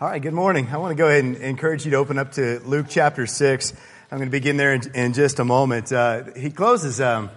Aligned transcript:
All 0.00 0.08
right, 0.08 0.20
good 0.20 0.34
morning. 0.34 0.66
I 0.72 0.78
want 0.78 0.90
to 0.90 0.96
go 0.96 1.06
ahead 1.06 1.22
and 1.22 1.36
encourage 1.36 1.84
you 1.84 1.92
to 1.92 1.98
open 1.98 2.18
up 2.18 2.32
to 2.32 2.58
Luke 2.64 2.86
chapter 2.88 3.28
6. 3.28 3.72
I'm 4.10 4.18
going 4.18 4.28
to 4.28 4.32
begin 4.32 4.56
there 4.56 4.74
in, 4.74 4.82
in 4.92 5.12
just 5.12 5.38
a 5.38 5.44
moment. 5.44 5.92
Uh, 5.92 6.24
he 6.36 6.50
closes 6.50 7.00
um, 7.00 7.30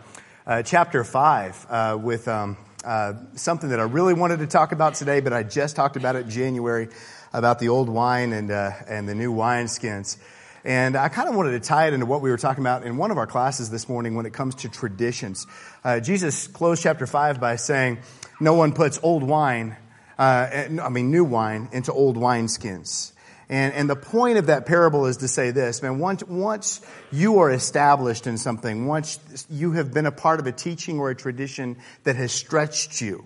uh, 0.44 0.64
chapter 0.64 1.04
5 1.04 1.68
uh, 1.70 1.98
with 2.02 2.28
um, 2.28 2.58
uh, 2.84 3.14
something 3.36 3.70
that 3.70 3.80
I 3.80 3.84
really 3.84 4.16
wanted 4.16 4.40
to 4.40 4.48
talk 4.48 4.72
about 4.72 4.96
today, 4.96 5.20
but 5.20 5.34
I 5.34 5.44
just 5.44 5.76
talked 5.76 5.98
about 5.98 6.16
it 6.16 6.26
in 6.26 6.32
January 6.32 6.90
about 7.32 7.60
the 7.60 7.70
old 7.70 7.90
wine 7.90 8.34
and, 8.34 8.50
uh, 8.50 8.72
and 8.88 9.08
the 9.08 9.14
new 9.14 9.32
wineskins. 9.32 10.18
And 10.66 10.96
I 10.96 11.10
kind 11.10 11.30
of 11.30 11.36
wanted 11.36 11.52
to 11.52 11.60
tie 11.60 11.86
it 11.86 11.94
into 11.94 12.08
what 12.08 12.22
we 12.22 12.32
were 12.32 12.38
talking 12.38 12.64
about 12.64 12.84
in 12.84 12.98
one 12.98 13.12
of 13.12 13.20
our 13.20 13.28
classes 13.28 13.70
this 13.70 13.88
morning 13.88 14.16
when 14.16 14.26
it 14.26 14.34
comes 14.34 14.56
to 14.56 14.70
traditions. 14.70 15.46
Uh, 15.84 16.00
Jesus 16.00 16.48
closed 16.48 16.82
chapter 16.82 17.06
5 17.06 17.40
by 17.40 17.58
saying, 17.58 18.00
No 18.40 18.56
one 18.56 18.74
puts 18.74 19.00
old 19.04 19.22
wine 19.22 19.78
uh, 20.18 20.68
I 20.82 20.90
mean, 20.90 21.12
new 21.12 21.24
wine 21.24 21.70
into 21.72 21.94
old 21.94 22.18
wineskins. 22.18 23.12
And, 23.50 23.74
and 23.74 23.90
the 23.90 23.96
point 23.96 24.38
of 24.38 24.48
that 24.48 24.66
parable 24.66 25.06
is 25.06 25.18
to 25.18 25.28
say 25.28 25.52
this, 25.52 25.82
man, 25.82 26.00
once, 26.00 26.24
once 26.24 26.82
you 27.12 27.40
are 27.40 27.50
established 27.50 28.28
in 28.28 28.38
something, 28.38 28.88
once 28.88 29.20
you 29.50 29.72
have 29.74 29.94
been 29.94 30.06
a 30.06 30.12
part 30.12 30.40
of 30.40 30.48
a 30.48 30.52
teaching 30.52 31.00
or 31.00 31.10
a 31.10 31.16
tradition 31.16 31.78
that 32.04 32.18
has 32.18 32.34
stretched 32.34 33.00
you, 33.00 33.26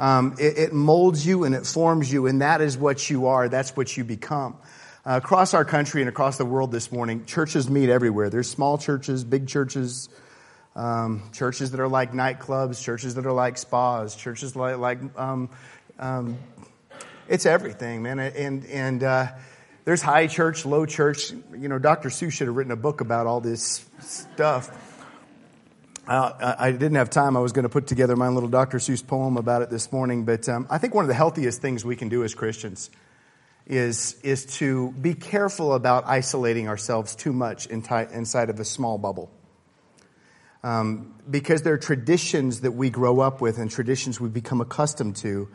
um, 0.00 0.34
it, 0.38 0.58
it, 0.58 0.72
molds 0.72 1.24
you 1.24 1.44
and 1.44 1.54
it 1.54 1.64
forms 1.64 2.12
you, 2.12 2.26
and 2.26 2.42
that 2.42 2.60
is 2.60 2.76
what 2.76 3.08
you 3.08 3.28
are. 3.28 3.48
That's 3.48 3.76
what 3.76 3.96
you 3.96 4.04
become. 4.04 4.56
Uh, 5.06 5.20
across 5.22 5.54
our 5.54 5.64
country 5.64 6.02
and 6.02 6.08
across 6.08 6.38
the 6.38 6.44
world 6.44 6.72
this 6.72 6.90
morning, 6.90 7.24
churches 7.24 7.70
meet 7.70 7.88
everywhere. 7.88 8.28
There's 8.28 8.50
small 8.50 8.76
churches, 8.76 9.22
big 9.22 9.46
churches, 9.46 10.08
um, 10.74 11.22
churches 11.32 11.70
that 11.70 11.80
are 11.80 11.88
like 11.88 12.12
nightclubs, 12.12 12.82
churches 12.82 13.14
that 13.14 13.24
are 13.24 13.32
like 13.32 13.56
spas, 13.56 14.16
churches 14.16 14.56
like, 14.56 14.76
like 14.78 14.98
um, 15.16 15.48
um, 15.98 16.38
it's 17.28 17.46
everything, 17.46 18.02
man. 18.02 18.18
And, 18.18 18.64
and 18.66 19.02
uh, 19.02 19.28
there's 19.84 20.02
high 20.02 20.26
church, 20.26 20.66
low 20.66 20.86
church. 20.86 21.30
You 21.30 21.68
know, 21.68 21.78
Dr. 21.78 22.08
Seuss 22.08 22.32
should 22.32 22.48
have 22.48 22.56
written 22.56 22.72
a 22.72 22.76
book 22.76 23.00
about 23.00 23.26
all 23.26 23.40
this 23.40 23.84
stuff. 24.00 24.70
I 26.08 26.70
didn't 26.70 26.94
have 26.94 27.10
time. 27.10 27.36
I 27.36 27.40
was 27.40 27.52
going 27.52 27.64
to 27.64 27.68
put 27.68 27.88
together 27.88 28.14
my 28.14 28.28
little 28.28 28.48
Dr. 28.48 28.78
Seuss 28.78 29.04
poem 29.04 29.36
about 29.36 29.62
it 29.62 29.70
this 29.70 29.90
morning, 29.90 30.24
but 30.24 30.48
um, 30.48 30.68
I 30.70 30.78
think 30.78 30.94
one 30.94 31.04
of 31.04 31.08
the 31.08 31.14
healthiest 31.14 31.60
things 31.60 31.84
we 31.84 31.96
can 31.96 32.08
do 32.08 32.22
as 32.22 32.32
Christians 32.32 32.90
is, 33.66 34.14
is 34.22 34.46
to 34.58 34.92
be 34.92 35.14
careful 35.14 35.74
about 35.74 36.06
isolating 36.06 36.68
ourselves 36.68 37.16
too 37.16 37.32
much 37.32 37.66
inside 37.66 38.50
of 38.50 38.60
a 38.60 38.64
small 38.64 38.98
bubble. 38.98 39.32
Um, 40.62 41.14
because 41.28 41.62
there 41.62 41.74
are 41.74 41.78
traditions 41.78 42.60
that 42.60 42.72
we 42.72 42.90
grow 42.90 43.20
up 43.20 43.40
with 43.40 43.58
and 43.58 43.70
traditions 43.70 44.20
we 44.20 44.28
become 44.28 44.60
accustomed 44.60 45.16
to 45.16 45.48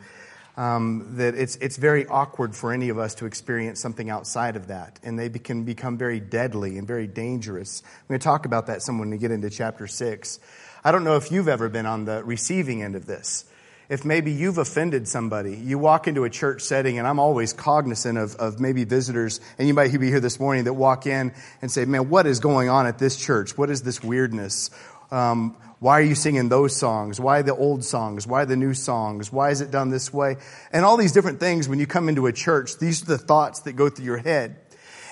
um, 0.56 1.16
that 1.16 1.34
it's, 1.34 1.56
it's 1.56 1.76
very 1.76 2.06
awkward 2.06 2.54
for 2.54 2.72
any 2.72 2.90
of 2.90 2.98
us 2.98 3.14
to 3.16 3.26
experience 3.26 3.80
something 3.80 4.10
outside 4.10 4.56
of 4.56 4.68
that. 4.68 5.00
And 5.02 5.18
they 5.18 5.30
can 5.30 5.64
become 5.64 5.96
very 5.96 6.20
deadly 6.20 6.78
and 6.78 6.86
very 6.86 7.06
dangerous. 7.06 7.82
I'm 7.84 8.08
going 8.08 8.20
to 8.20 8.24
talk 8.24 8.44
about 8.44 8.66
that 8.66 8.82
some 8.82 8.98
when 8.98 9.10
we 9.10 9.18
get 9.18 9.30
into 9.30 9.48
chapter 9.48 9.86
6. 9.86 10.40
I 10.84 10.92
don't 10.92 11.04
know 11.04 11.16
if 11.16 11.32
you've 11.32 11.48
ever 11.48 11.68
been 11.68 11.86
on 11.86 12.04
the 12.04 12.22
receiving 12.24 12.82
end 12.82 12.96
of 12.96 13.06
this. 13.06 13.46
If 13.88 14.04
maybe 14.04 14.32
you've 14.32 14.58
offended 14.58 15.06
somebody, 15.06 15.54
you 15.56 15.78
walk 15.78 16.06
into 16.08 16.24
a 16.24 16.30
church 16.30 16.62
setting, 16.62 16.98
and 16.98 17.06
I'm 17.06 17.18
always 17.18 17.52
cognizant 17.52 18.16
of, 18.16 18.36
of 18.36 18.58
maybe 18.58 18.84
visitors, 18.84 19.40
and 19.58 19.68
you 19.68 19.74
might 19.74 19.92
be 19.98 20.08
here 20.08 20.20
this 20.20 20.40
morning 20.40 20.64
that 20.64 20.72
walk 20.72 21.06
in 21.06 21.32
and 21.60 21.70
say, 21.70 21.84
Man, 21.84 22.08
what 22.08 22.26
is 22.26 22.40
going 22.40 22.68
on 22.68 22.86
at 22.86 22.98
this 22.98 23.16
church? 23.16 23.58
What 23.58 23.70
is 23.70 23.82
this 23.82 24.02
weirdness? 24.02 24.70
Um, 25.10 25.56
why 25.82 25.98
are 25.98 26.04
you 26.04 26.14
singing 26.14 26.48
those 26.48 26.76
songs? 26.76 27.18
Why 27.18 27.42
the 27.42 27.56
old 27.56 27.82
songs? 27.84 28.24
Why 28.24 28.44
the 28.44 28.54
new 28.54 28.72
songs? 28.72 29.32
Why 29.32 29.50
is 29.50 29.60
it 29.60 29.72
done 29.72 29.90
this 29.90 30.12
way? 30.12 30.36
And 30.72 30.84
all 30.84 30.96
these 30.96 31.10
different 31.10 31.40
things 31.40 31.68
when 31.68 31.80
you 31.80 31.88
come 31.88 32.08
into 32.08 32.28
a 32.28 32.32
church, 32.32 32.78
these 32.78 33.02
are 33.02 33.06
the 33.06 33.18
thoughts 33.18 33.62
that 33.62 33.72
go 33.72 33.88
through 33.88 34.04
your 34.04 34.18
head. 34.18 34.60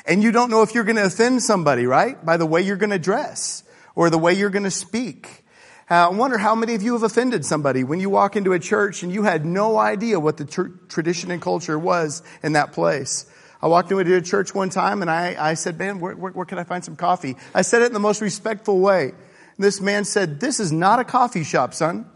And 0.06 0.22
you 0.22 0.30
don't 0.30 0.48
know 0.48 0.62
if 0.62 0.72
you're 0.72 0.84
going 0.84 0.94
to 0.94 1.04
offend 1.04 1.42
somebody, 1.42 1.86
right? 1.86 2.24
By 2.24 2.36
the 2.36 2.46
way 2.46 2.62
you're 2.62 2.76
going 2.76 2.90
to 2.90 3.00
dress 3.00 3.64
or 3.96 4.10
the 4.10 4.18
way 4.18 4.34
you're 4.34 4.50
going 4.50 4.62
to 4.62 4.70
speak. 4.70 5.44
Uh, 5.90 6.06
I 6.06 6.10
wonder 6.10 6.38
how 6.38 6.54
many 6.54 6.76
of 6.76 6.82
you 6.82 6.92
have 6.92 7.02
offended 7.02 7.44
somebody 7.44 7.82
when 7.82 7.98
you 7.98 8.08
walk 8.08 8.36
into 8.36 8.52
a 8.52 8.60
church 8.60 9.02
and 9.02 9.12
you 9.12 9.24
had 9.24 9.44
no 9.44 9.76
idea 9.76 10.20
what 10.20 10.36
the 10.36 10.44
tr- 10.44 10.68
tradition 10.88 11.32
and 11.32 11.42
culture 11.42 11.80
was 11.80 12.22
in 12.44 12.52
that 12.52 12.74
place. 12.74 13.26
I 13.60 13.66
walked 13.66 13.90
into 13.90 14.14
a 14.14 14.22
church 14.22 14.54
one 14.54 14.70
time 14.70 15.02
and 15.02 15.10
I, 15.10 15.34
I 15.36 15.54
said, 15.54 15.80
man, 15.80 15.98
where, 15.98 16.14
where, 16.14 16.30
where 16.30 16.46
can 16.46 16.60
I 16.60 16.64
find 16.64 16.84
some 16.84 16.94
coffee? 16.94 17.34
I 17.52 17.62
said 17.62 17.82
it 17.82 17.86
in 17.86 17.92
the 17.92 17.98
most 17.98 18.20
respectful 18.20 18.78
way. 18.78 19.14
This 19.60 19.78
man 19.78 20.06
said, 20.06 20.40
This 20.40 20.58
is 20.58 20.72
not 20.72 21.00
a 21.00 21.04
coffee 21.04 21.44
shop, 21.44 21.74
son. 21.74 22.06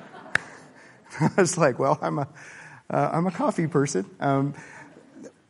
I 1.20 1.30
was 1.36 1.58
like, 1.58 1.80
Well, 1.80 1.98
I'm 2.00 2.20
a, 2.20 2.28
am 2.90 3.26
uh, 3.26 3.30
a 3.30 3.32
coffee 3.32 3.66
person. 3.66 4.06
Um, 4.20 4.54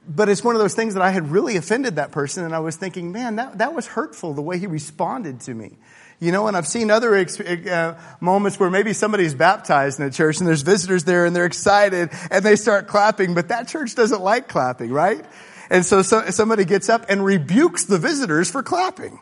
but 0.09 0.31
it's 0.31 0.43
one 0.43 0.55
of 0.55 0.63
those 0.63 0.73
things 0.73 0.95
that 0.95 1.03
I 1.03 1.11
had 1.11 1.31
really 1.31 1.59
offended 1.59 1.97
that 1.97 2.11
person, 2.11 2.43
and 2.43 2.55
I 2.55 2.61
was 2.61 2.77
thinking, 2.77 3.13
man, 3.13 3.37
that, 3.37 3.59
that 3.59 3.75
was 3.75 3.87
hurtful 3.87 4.33
the 4.33 4.41
way 4.41 4.59
he 4.59 4.67
responded 4.67 5.41
to 5.41 5.53
me. 5.53 5.77
You 6.19 6.33
know, 6.33 6.47
and 6.47 6.57
I've 6.57 6.67
seen 6.67 6.91
other 6.91 7.15
uh, 7.15 8.01
moments 8.19 8.59
where 8.59 8.71
maybe 8.71 8.95
somebody's 8.95 9.35
baptized 9.35 10.01
in 10.01 10.07
a 10.07 10.11
church 10.11 10.39
and 10.39 10.49
there's 10.49 10.63
visitors 10.63 11.05
there 11.05 11.27
and 11.27 11.37
they're 11.37 11.45
excited 11.45 12.09
and 12.31 12.43
they 12.43 12.57
start 12.57 12.89
clapping, 12.89 13.35
but 13.35 13.49
that 13.49 13.69
church 13.69 13.95
doesn't 13.95 14.23
like 14.23 14.49
clapping, 14.49 14.91
right? 14.91 15.23
And 15.69 15.85
so, 15.85 16.01
so 16.01 16.31
somebody 16.31 16.65
gets 16.65 16.89
up 16.89 17.05
and 17.11 17.23
rebukes 17.23 17.85
the 17.85 17.99
visitors 17.99 18.51
for 18.51 18.63
clapping. 18.63 19.21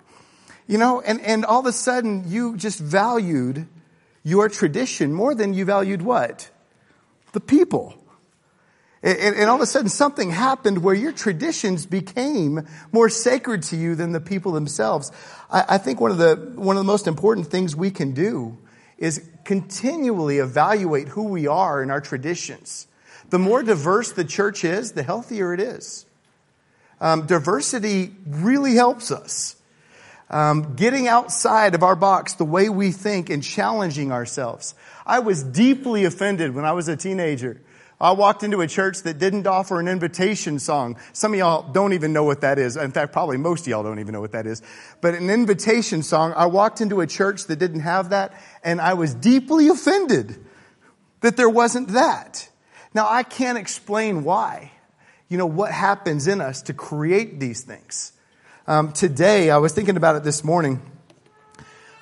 You 0.66 0.78
know, 0.78 1.00
and, 1.00 1.20
and 1.20 1.44
all 1.44 1.60
of 1.60 1.66
a 1.66 1.72
sudden 1.72 2.24
you 2.26 2.56
just 2.56 2.80
valued 2.80 3.66
your 4.22 4.48
tradition 4.48 5.12
more 5.12 5.34
than 5.34 5.54
you 5.54 5.64
valued 5.64 6.02
what? 6.02 6.50
The 7.32 7.40
people. 7.40 7.94
And, 9.02 9.36
and, 9.36 9.48
all 9.48 9.56
of 9.56 9.62
a 9.62 9.66
sudden 9.66 9.88
something 9.88 10.30
happened 10.30 10.82
where 10.82 10.94
your 10.94 11.12
traditions 11.12 11.86
became 11.86 12.66
more 12.90 13.08
sacred 13.08 13.62
to 13.64 13.76
you 13.76 13.94
than 13.94 14.10
the 14.10 14.20
people 14.20 14.50
themselves. 14.50 15.12
I, 15.48 15.64
I 15.68 15.78
think 15.78 16.00
one 16.00 16.10
of 16.10 16.18
the, 16.18 16.34
one 16.56 16.76
of 16.76 16.80
the 16.80 16.86
most 16.86 17.06
important 17.06 17.46
things 17.46 17.76
we 17.76 17.90
can 17.90 18.14
do 18.14 18.58
is 18.98 19.28
continually 19.44 20.38
evaluate 20.38 21.08
who 21.08 21.24
we 21.24 21.46
are 21.46 21.82
in 21.82 21.90
our 21.90 22.00
traditions. 22.00 22.88
The 23.30 23.38
more 23.38 23.62
diverse 23.62 24.12
the 24.12 24.24
church 24.24 24.64
is, 24.64 24.92
the 24.92 25.02
healthier 25.02 25.52
it 25.52 25.60
is. 25.60 26.06
Um, 27.00 27.26
diversity 27.26 28.14
really 28.26 28.74
helps 28.74 29.10
us. 29.10 29.55
Um, 30.28 30.74
getting 30.74 31.06
outside 31.06 31.74
of 31.74 31.82
our 31.82 31.94
box, 31.94 32.34
the 32.34 32.44
way 32.44 32.68
we 32.68 32.90
think, 32.90 33.30
and 33.30 33.42
challenging 33.42 34.10
ourselves. 34.10 34.74
I 35.06 35.20
was 35.20 35.44
deeply 35.44 36.04
offended 36.04 36.54
when 36.54 36.64
I 36.64 36.72
was 36.72 36.88
a 36.88 36.96
teenager. 36.96 37.60
I 38.00 38.12
walked 38.12 38.42
into 38.42 38.60
a 38.60 38.66
church 38.66 39.02
that 39.02 39.18
didn't 39.18 39.46
offer 39.46 39.80
an 39.80 39.88
invitation 39.88 40.58
song. 40.58 40.98
Some 41.14 41.32
of 41.32 41.38
y'all 41.38 41.72
don't 41.72 41.94
even 41.94 42.12
know 42.12 42.24
what 42.24 42.42
that 42.42 42.58
is. 42.58 42.76
In 42.76 42.90
fact, 42.90 43.12
probably 43.12 43.38
most 43.38 43.62
of 43.62 43.68
y'all 43.68 43.82
don't 43.82 44.00
even 44.00 44.12
know 44.12 44.20
what 44.20 44.32
that 44.32 44.46
is. 44.46 44.62
But 45.00 45.14
an 45.14 45.30
invitation 45.30 46.02
song, 46.02 46.34
I 46.36 46.46
walked 46.46 46.82
into 46.82 47.00
a 47.00 47.06
church 47.06 47.44
that 47.46 47.58
didn't 47.58 47.80
have 47.80 48.10
that, 48.10 48.34
and 48.62 48.80
I 48.80 48.94
was 48.94 49.14
deeply 49.14 49.68
offended 49.68 50.44
that 51.20 51.36
there 51.36 51.48
wasn't 51.48 51.88
that. 51.88 52.48
Now, 52.92 53.08
I 53.08 53.22
can't 53.22 53.56
explain 53.56 54.24
why. 54.24 54.72
You 55.28 55.38
know, 55.38 55.46
what 55.46 55.72
happens 55.72 56.26
in 56.26 56.40
us 56.40 56.62
to 56.62 56.74
create 56.74 57.40
these 57.40 57.62
things. 57.62 58.12
Um, 58.68 58.90
today, 58.90 59.48
I 59.50 59.58
was 59.58 59.72
thinking 59.72 59.96
about 59.96 60.16
it 60.16 60.24
this 60.24 60.42
morning. 60.42 60.82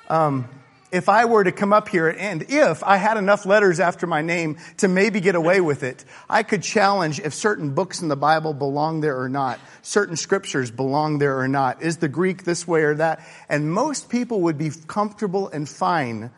Um, 0.09 0.49
if 0.91 1.09
I 1.09 1.25
were 1.25 1.43
to 1.43 1.51
come 1.51 1.73
up 1.73 1.89
here 1.89 2.07
and 2.07 2.43
if 2.49 2.83
I 2.83 2.97
had 2.97 3.17
enough 3.17 3.45
letters 3.45 3.79
after 3.79 4.07
my 4.07 4.23
name 4.23 4.57
to 4.77 4.87
maybe 4.87 5.19
get 5.19 5.35
away 5.35 5.61
with 5.61 5.83
it, 5.83 6.03
I 6.27 6.41
could 6.41 6.63
challenge 6.63 7.19
if 7.19 7.35
certain 7.35 7.75
books 7.75 8.01
in 8.01 8.07
the 8.07 8.15
Bible 8.15 8.55
belong 8.55 9.01
there 9.01 9.19
or 9.19 9.29
not, 9.29 9.59
certain 9.83 10.15
scriptures 10.15 10.71
belong 10.71 11.19
there 11.19 11.39
or 11.39 11.47
not. 11.47 11.83
Is 11.83 11.97
the 11.97 12.09
Greek 12.09 12.45
this 12.45 12.67
way 12.67 12.81
or 12.81 12.95
that? 12.95 13.19
And 13.47 13.71
most 13.71 14.09
people 14.09 14.41
would 14.41 14.57
be 14.57 14.71
comfortable 14.87 15.49
and 15.49 15.69
fine 15.69 16.31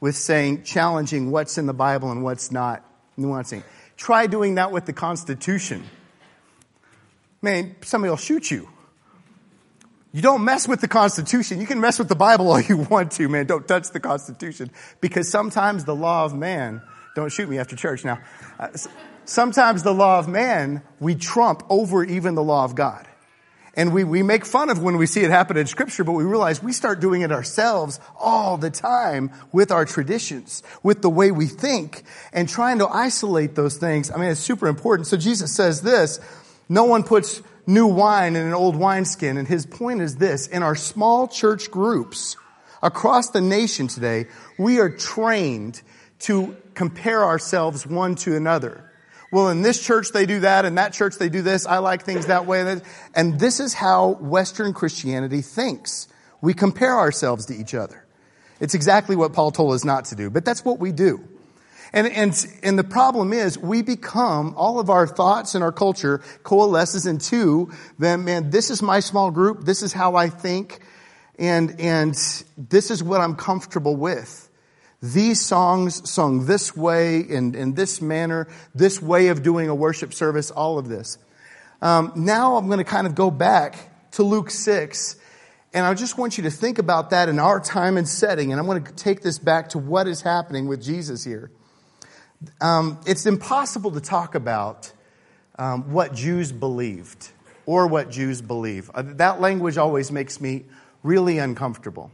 with 0.00 0.16
saying, 0.16 0.62
challenging 0.62 1.30
what's 1.30 1.58
in 1.58 1.66
the 1.66 1.74
Bible 1.74 2.10
and 2.10 2.24
what's 2.24 2.50
not, 2.50 2.82
nuancing. 3.18 3.62
Try 3.98 4.28
doing 4.28 4.54
that 4.54 4.72
with 4.72 4.86
the 4.86 4.94
Constitution. 4.94 5.84
Man, 7.42 7.76
somebody 7.82 8.08
will 8.08 8.16
shoot 8.16 8.50
you. 8.50 8.70
You 10.14 10.22
don't 10.22 10.44
mess 10.44 10.68
with 10.68 10.80
the 10.80 10.86
Constitution. 10.86 11.60
You 11.60 11.66
can 11.66 11.80
mess 11.80 11.98
with 11.98 12.08
the 12.08 12.14
Bible 12.14 12.48
all 12.52 12.60
you 12.60 12.76
want 12.76 13.10
to, 13.12 13.28
man. 13.28 13.46
Don't 13.46 13.66
touch 13.66 13.90
the 13.90 13.98
Constitution. 13.98 14.70
Because 15.00 15.28
sometimes 15.28 15.84
the 15.84 15.94
law 15.96 16.24
of 16.24 16.32
man, 16.32 16.82
don't 17.16 17.32
shoot 17.32 17.48
me 17.48 17.58
after 17.58 17.74
church 17.74 18.04
now. 18.04 18.20
Uh, 18.56 18.68
sometimes 19.24 19.82
the 19.82 19.92
law 19.92 20.20
of 20.20 20.28
man, 20.28 20.82
we 21.00 21.16
trump 21.16 21.64
over 21.68 22.04
even 22.04 22.36
the 22.36 22.44
law 22.44 22.64
of 22.64 22.76
God. 22.76 23.08
And 23.76 23.92
we, 23.92 24.04
we 24.04 24.22
make 24.22 24.46
fun 24.46 24.70
of 24.70 24.80
when 24.80 24.98
we 24.98 25.06
see 25.06 25.22
it 25.22 25.32
happen 25.32 25.56
in 25.56 25.66
scripture, 25.66 26.04
but 26.04 26.12
we 26.12 26.22
realize 26.22 26.62
we 26.62 26.72
start 26.72 27.00
doing 27.00 27.22
it 27.22 27.32
ourselves 27.32 27.98
all 28.16 28.56
the 28.56 28.70
time 28.70 29.32
with 29.50 29.72
our 29.72 29.84
traditions, 29.84 30.62
with 30.84 31.02
the 31.02 31.10
way 31.10 31.32
we 31.32 31.46
think, 31.46 32.04
and 32.32 32.48
trying 32.48 32.78
to 32.78 32.86
isolate 32.86 33.56
those 33.56 33.78
things. 33.78 34.12
I 34.12 34.18
mean, 34.18 34.30
it's 34.30 34.38
super 34.38 34.68
important. 34.68 35.08
So 35.08 35.16
Jesus 35.16 35.52
says 35.52 35.82
this, 35.82 36.20
no 36.68 36.84
one 36.84 37.02
puts 37.02 37.42
new 37.66 37.86
wine 37.86 38.36
in 38.36 38.46
an 38.46 38.54
old 38.54 38.76
wineskin. 38.76 39.36
And 39.36 39.48
his 39.48 39.66
point 39.66 40.00
is 40.00 40.16
this 40.16 40.46
in 40.46 40.62
our 40.62 40.74
small 40.74 41.28
church 41.28 41.70
groups 41.70 42.36
across 42.82 43.30
the 43.30 43.40
nation 43.40 43.88
today, 43.88 44.26
we 44.58 44.78
are 44.78 44.90
trained 44.90 45.82
to 46.20 46.56
compare 46.74 47.24
ourselves 47.24 47.86
one 47.86 48.14
to 48.16 48.36
another. 48.36 48.90
well, 49.32 49.48
in 49.48 49.62
this 49.62 49.84
church 49.84 50.10
they 50.12 50.26
do 50.26 50.40
that, 50.40 50.64
in 50.64 50.76
that 50.76 50.92
church 50.92 51.16
they 51.16 51.28
do 51.28 51.42
this, 51.42 51.66
I 51.66 51.78
like 51.78 52.04
things 52.04 52.26
that 52.26 52.46
way. 52.46 52.80
And 53.14 53.40
this 53.40 53.58
is 53.58 53.74
how 53.74 54.10
Western 54.20 54.72
Christianity 54.72 55.42
thinks. 55.42 56.08
We 56.40 56.54
compare 56.54 56.96
ourselves 56.96 57.46
to 57.46 57.54
each 57.54 57.74
other. 57.74 58.04
It's 58.60 58.74
exactly 58.74 59.16
what 59.16 59.32
Paul 59.32 59.50
told 59.50 59.74
us 59.74 59.84
not 59.84 60.04
to 60.06 60.14
do, 60.14 60.30
but 60.30 60.44
that's 60.44 60.64
what 60.64 60.78
we 60.78 60.92
do. 60.92 61.26
And, 61.94 62.08
and, 62.08 62.46
and 62.64 62.76
the 62.76 62.84
problem 62.84 63.32
is 63.32 63.56
we 63.56 63.80
become, 63.80 64.54
all 64.56 64.80
of 64.80 64.90
our 64.90 65.06
thoughts 65.06 65.54
and 65.54 65.62
our 65.62 65.70
culture 65.70 66.22
coalesces 66.42 67.06
into 67.06 67.70
them, 68.00 68.24
man, 68.24 68.50
this 68.50 68.68
is 68.70 68.82
my 68.82 68.98
small 68.98 69.30
group, 69.30 69.62
this 69.62 69.80
is 69.80 69.92
how 69.92 70.16
I 70.16 70.28
think, 70.28 70.80
and, 71.38 71.80
and 71.80 72.14
this 72.58 72.90
is 72.90 73.00
what 73.00 73.20
I'm 73.20 73.36
comfortable 73.36 73.94
with. 73.94 74.50
These 75.02 75.40
songs 75.40 76.10
sung 76.10 76.46
this 76.46 76.76
way, 76.76 77.28
and 77.30 77.54
in 77.54 77.74
this 77.74 78.02
manner, 78.02 78.48
this 78.74 79.00
way 79.00 79.28
of 79.28 79.44
doing 79.44 79.68
a 79.68 79.74
worship 79.74 80.12
service, 80.12 80.50
all 80.50 80.80
of 80.80 80.88
this. 80.88 81.16
Um, 81.80 82.12
now 82.16 82.56
I'm 82.56 82.66
going 82.66 82.78
to 82.78 82.84
kind 82.84 83.06
of 83.06 83.14
go 83.14 83.30
back 83.30 84.10
to 84.12 84.24
Luke 84.24 84.50
6 84.50 85.20
and 85.72 85.84
I 85.84 85.94
just 85.94 86.16
want 86.16 86.38
you 86.38 86.44
to 86.44 86.52
think 86.52 86.78
about 86.78 87.10
that 87.10 87.28
in 87.28 87.40
our 87.40 87.58
time 87.58 87.96
and 87.96 88.08
setting. 88.08 88.52
And 88.52 88.60
I'm 88.60 88.66
going 88.66 88.84
to 88.84 88.92
take 88.92 89.22
this 89.22 89.40
back 89.40 89.70
to 89.70 89.78
what 89.78 90.06
is 90.06 90.22
happening 90.22 90.68
with 90.68 90.80
Jesus 90.80 91.24
here. 91.24 91.50
Um, 92.60 92.98
it's 93.06 93.26
impossible 93.26 93.92
to 93.92 94.00
talk 94.00 94.34
about 94.34 94.92
um, 95.58 95.92
what 95.92 96.14
Jews 96.14 96.52
believed 96.52 97.28
or 97.66 97.86
what 97.86 98.10
Jews 98.10 98.42
believe. 98.42 98.90
Uh, 98.94 99.02
that 99.16 99.40
language 99.40 99.78
always 99.78 100.10
makes 100.10 100.40
me 100.40 100.64
really 101.02 101.38
uncomfortable. 101.38 102.10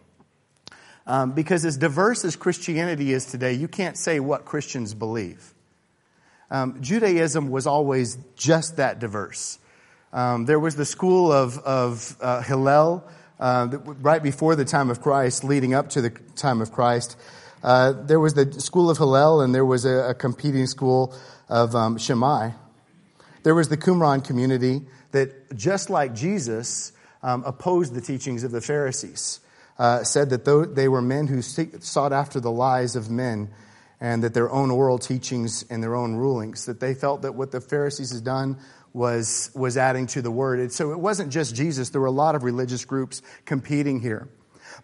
Um, 1.06 1.32
because 1.32 1.64
as 1.64 1.76
diverse 1.76 2.24
as 2.24 2.36
Christianity 2.36 3.12
is 3.12 3.26
today, 3.26 3.54
you 3.54 3.68
can't 3.68 3.96
say 3.96 4.20
what 4.20 4.44
Christians 4.44 4.94
believe. 4.94 5.54
Um, 6.50 6.82
Judaism 6.82 7.50
was 7.50 7.66
always 7.66 8.18
just 8.36 8.76
that 8.76 8.98
diverse. 8.98 9.58
Um, 10.12 10.44
there 10.44 10.58
was 10.58 10.76
the 10.76 10.84
school 10.84 11.32
of, 11.32 11.58
of 11.58 12.16
uh, 12.20 12.42
Hillel 12.42 13.04
uh, 13.38 13.68
right 14.00 14.22
before 14.22 14.56
the 14.56 14.64
time 14.64 14.90
of 14.90 15.00
Christ, 15.00 15.44
leading 15.44 15.72
up 15.72 15.90
to 15.90 16.00
the 16.00 16.10
time 16.36 16.60
of 16.60 16.72
Christ. 16.72 17.16
Uh, 17.62 17.92
there 17.92 18.20
was 18.20 18.34
the 18.34 18.60
school 18.60 18.90
of 18.90 18.98
Hillel, 18.98 19.42
and 19.42 19.54
there 19.54 19.64
was 19.64 19.84
a, 19.84 20.10
a 20.10 20.14
competing 20.14 20.66
school 20.66 21.14
of 21.48 21.74
um, 21.74 21.98
Shammai. 21.98 22.50
There 23.42 23.54
was 23.54 23.68
the 23.68 23.76
Qumran 23.76 24.24
community 24.24 24.82
that, 25.12 25.56
just 25.56 25.90
like 25.90 26.14
Jesus, 26.14 26.92
um, 27.22 27.42
opposed 27.44 27.94
the 27.94 28.00
teachings 28.00 28.44
of 28.44 28.50
the 28.50 28.60
Pharisees. 28.60 29.40
Uh, 29.78 30.04
said 30.04 30.28
that 30.28 30.44
they 30.74 30.88
were 30.88 31.00
men 31.00 31.26
who 31.26 31.40
sought 31.40 32.12
after 32.12 32.38
the 32.38 32.50
lies 32.50 32.96
of 32.96 33.10
men 33.10 33.48
and 33.98 34.22
that 34.24 34.34
their 34.34 34.50
own 34.50 34.70
oral 34.70 34.98
teachings 34.98 35.64
and 35.70 35.82
their 35.82 35.94
own 35.94 36.16
rulings, 36.16 36.66
that 36.66 36.80
they 36.80 36.92
felt 36.92 37.22
that 37.22 37.34
what 37.34 37.50
the 37.50 37.62
Pharisees 37.62 38.12
had 38.12 38.22
done 38.22 38.58
was, 38.92 39.50
was 39.54 39.78
adding 39.78 40.06
to 40.08 40.20
the 40.20 40.30
word. 40.30 40.60
And 40.60 40.72
so 40.72 40.92
it 40.92 41.00
wasn't 41.00 41.32
just 41.32 41.54
Jesus, 41.54 41.90
there 41.90 42.00
were 42.00 42.08
a 42.08 42.10
lot 42.10 42.34
of 42.34 42.44
religious 42.44 42.84
groups 42.84 43.22
competing 43.46 44.00
here. 44.00 44.28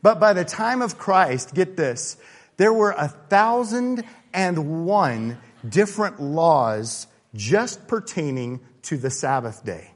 But 0.01 0.21
by 0.21 0.33
the 0.33 0.45
time 0.45 0.81
of 0.81 0.99
Christ, 0.99 1.55
get 1.55 1.77
this, 1.77 2.17
there 2.57 2.73
were 2.73 2.93
a 2.93 3.09
thousand 3.09 4.05
and 4.33 4.87
one 4.87 5.39
different 5.67 6.21
laws 6.21 7.07
just 7.35 7.87
pertaining 7.89 8.61
to 8.83 8.97
the 8.97 9.11
Sabbath 9.11 9.65
day. 9.65 9.93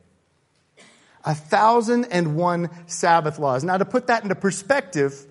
A 1.25 1.35
thousand 1.35 2.07
and 2.07 2.37
one 2.37 2.71
Sabbath 2.87 3.39
laws. 3.39 3.63
Now, 3.63 3.77
to 3.77 3.85
put 3.85 4.07
that 4.07 4.23
into 4.23 4.35
perspective, 4.35 5.27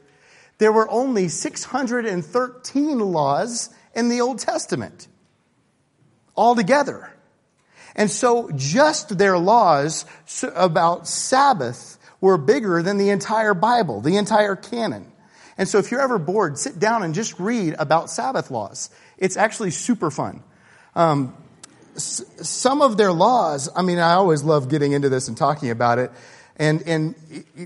there 0.60 0.72
were 0.72 0.90
only 0.90 1.28
613 1.28 3.00
laws 3.00 3.70
in 3.96 4.10
the 4.10 4.22
Old 4.22 4.40
Testament 4.40 5.08
altogether. 6.36 7.12
And 7.96 8.10
so 8.10 8.50
just 8.56 9.18
their 9.18 9.38
laws 9.38 10.06
about 10.56 11.08
Sabbath 11.08 11.98
were 12.22 12.38
bigger 12.38 12.82
than 12.84 12.98
the 12.98 13.10
entire 13.10 13.54
Bible, 13.54 14.02
the 14.02 14.18
entire 14.18 14.56
canon. 14.56 15.12
And 15.60 15.68
so 15.68 15.78
if 15.78 15.92
you're 15.92 16.00
ever 16.00 16.18
bored, 16.18 16.58
sit 16.58 16.80
down 16.80 17.04
and 17.04 17.14
just 17.14 17.38
read 17.38 17.76
about 17.78 18.10
Sabbath 18.10 18.50
laws. 18.50 18.90
It's 19.18 19.36
actually 19.36 19.72
super 19.72 20.10
fun. 20.10 20.42
Um, 20.96 21.36
s- 21.98 22.24
some 22.38 22.82
of 22.82 22.96
their 22.96 23.12
laws, 23.12 23.70
I 23.76 23.82
mean, 23.82 24.00
I 24.00 24.14
always 24.14 24.42
love 24.42 24.70
getting 24.70 24.94
into 24.94 25.10
this 25.10 25.28
and 25.28 25.36
talking 25.36 25.70
about 25.70 26.00
it. 26.00 26.12
And, 26.56 26.82
and 26.84 27.14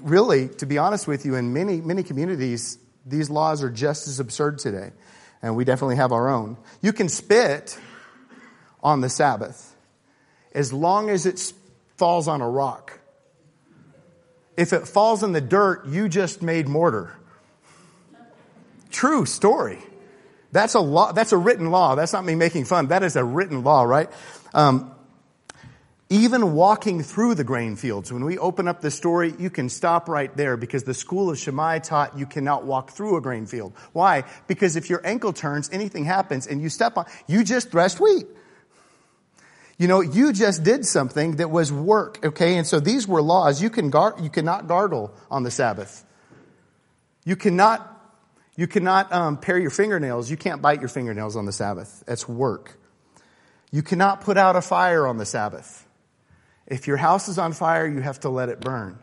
really, 0.01 0.48
to 0.57 0.66
be 0.66 0.80
honest 0.80 1.07
with 1.07 1.24
you, 1.24 1.36
in 1.36 1.54
many, 1.54 1.81
many 1.81 2.01
communities, 2.01 2.80
these 3.06 3.30
laws 3.30 3.62
are 3.62 3.69
just 3.69 4.07
as 4.07 4.19
absurd 4.19 4.57
today. 4.57 4.90
And 5.44 5.56
we 5.56 5.63
definitely 5.63 5.98
have 5.98 6.12
our 6.12 6.30
own. 6.30 6.57
You 6.81 6.94
can 6.94 7.10
spit 7.10 7.78
on 8.81 9.01
the 9.01 9.10
Sabbath 9.10 9.75
as 10.56 10.74
long 10.74 11.12
as 11.12 11.28
it 11.28 11.54
falls 11.98 12.28
on 12.28 12.42
a 12.42 12.50
rock. 12.50 13.00
If 14.57 14.74
it 14.74 14.88
falls 14.88 15.22
in 15.22 15.31
the 15.31 15.42
dirt, 15.42 15.86
you 15.86 16.10
just 16.10 16.42
made 16.42 16.68
mortar. 16.68 17.16
True 18.94 19.25
story. 19.25 19.80
That's 20.54 20.75
a 20.75 20.80
law. 20.80 21.12
That's 21.12 21.34
a 21.34 21.38
written 21.38 21.72
law. 21.72 21.95
That's 21.95 22.13
not 22.13 22.24
me 22.24 22.36
making 22.36 22.66
fun. 22.66 22.88
That 22.88 23.04
is 23.04 23.18
a 23.18 23.24
written 23.24 23.63
law, 23.63 23.84
right? 23.84 24.10
Um, 24.54 24.94
even 26.10 26.54
walking 26.54 27.01
through 27.01 27.34
the 27.34 27.44
grain 27.44 27.75
fields, 27.75 28.13
when 28.13 28.24
we 28.24 28.38
open 28.38 28.68
up 28.68 28.81
the 28.81 28.92
story, 28.92 29.34
you 29.40 29.50
can 29.50 29.68
stop 29.68 30.07
right 30.07 30.36
there 30.38 30.57
because 30.57 30.84
the 30.84 30.94
school 30.94 31.31
of 31.31 31.40
Shammai 31.40 31.80
taught 31.80 32.19
you 32.19 32.28
cannot 32.28 32.66
walk 32.66 32.92
through 32.92 33.18
a 33.18 33.22
grain 33.22 33.48
field. 33.48 33.74
Why? 33.94 34.25
Because 34.45 34.75
if 34.75 34.92
your 34.92 35.01
ankle 35.04 35.34
turns, 35.34 35.72
anything 35.72 36.06
happens 36.06 36.45
and 36.45 36.62
you 36.62 36.69
step 36.69 36.98
on, 36.98 37.06
you 37.25 37.44
just 37.44 37.72
threshed 37.72 38.00
wheat. 38.00 38.28
You 39.80 39.88
know, 39.88 40.01
you 40.01 40.34
just 40.34 40.63
did 40.63 40.86
something 40.86 41.38
that 41.38 41.50
was 41.50 41.72
work, 41.72 42.24
okay? 42.24 42.57
And 42.57 42.68
so 42.68 42.80
these 42.80 43.07
were 43.07 43.24
laws. 43.24 43.60
You 43.60 43.72
can 43.72 43.90
gar- 43.90 44.16
you 44.22 44.30
cannot 44.30 44.68
gargle 44.68 45.12
on 45.31 45.42
the 45.42 45.50
Sabbath. 45.50 46.06
You 47.25 47.36
cannot, 47.36 47.90
you 48.56 48.68
cannot 48.68 49.12
um, 49.12 49.38
pare 49.38 49.58
your 49.58 49.70
fingernails. 49.70 50.30
You 50.30 50.38
can't 50.38 50.62
bite 50.62 50.80
your 50.80 50.90
fingernails 50.90 51.36
on 51.36 51.46
the 51.46 51.52
Sabbath. 51.52 52.04
That's 52.06 52.28
work. 52.28 52.80
You 53.72 53.82
cannot 53.82 54.22
put 54.22 54.38
out 54.38 54.56
a 54.56 54.62
fire 54.62 55.08
on 55.08 55.18
the 55.18 55.26
Sabbath. 55.26 55.88
If 56.68 56.88
your 56.88 56.98
house 56.98 57.28
is 57.28 57.38
on 57.38 57.54
fire, 57.54 57.88
you 57.88 58.00
have 58.02 58.20
to 58.22 58.30
let 58.30 58.50
it 58.50 58.62
burn. 58.62 59.00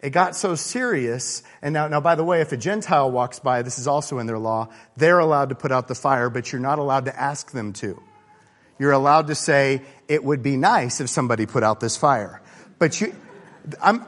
It 0.00 0.10
got 0.10 0.34
so 0.34 0.54
serious, 0.54 1.42
and 1.60 1.74
now, 1.74 1.88
now, 1.88 2.00
by 2.00 2.14
the 2.14 2.24
way, 2.24 2.40
if 2.40 2.52
a 2.52 2.56
Gentile 2.56 3.10
walks 3.10 3.38
by, 3.38 3.60
this 3.60 3.78
is 3.78 3.86
also 3.86 4.18
in 4.18 4.26
their 4.26 4.38
law, 4.38 4.68
they're 4.96 5.18
allowed 5.18 5.50
to 5.50 5.54
put 5.54 5.72
out 5.72 5.88
the 5.88 5.94
fire, 5.94 6.30
but 6.30 6.50
you're 6.50 6.60
not 6.60 6.78
allowed 6.78 7.04
to 7.04 7.20
ask 7.20 7.50
them 7.50 7.74
to 7.74 8.00
you're 8.80 8.92
allowed 8.92 9.26
to 9.26 9.34
say, 9.34 9.82
it 10.08 10.24
would 10.24 10.42
be 10.42 10.56
nice 10.56 11.02
if 11.02 11.10
somebody 11.10 11.44
put 11.44 11.62
out 11.62 11.80
this 11.80 11.98
fire. 11.98 12.40
But 12.78 12.98
you, 12.98 13.14
I'm, 13.80 14.06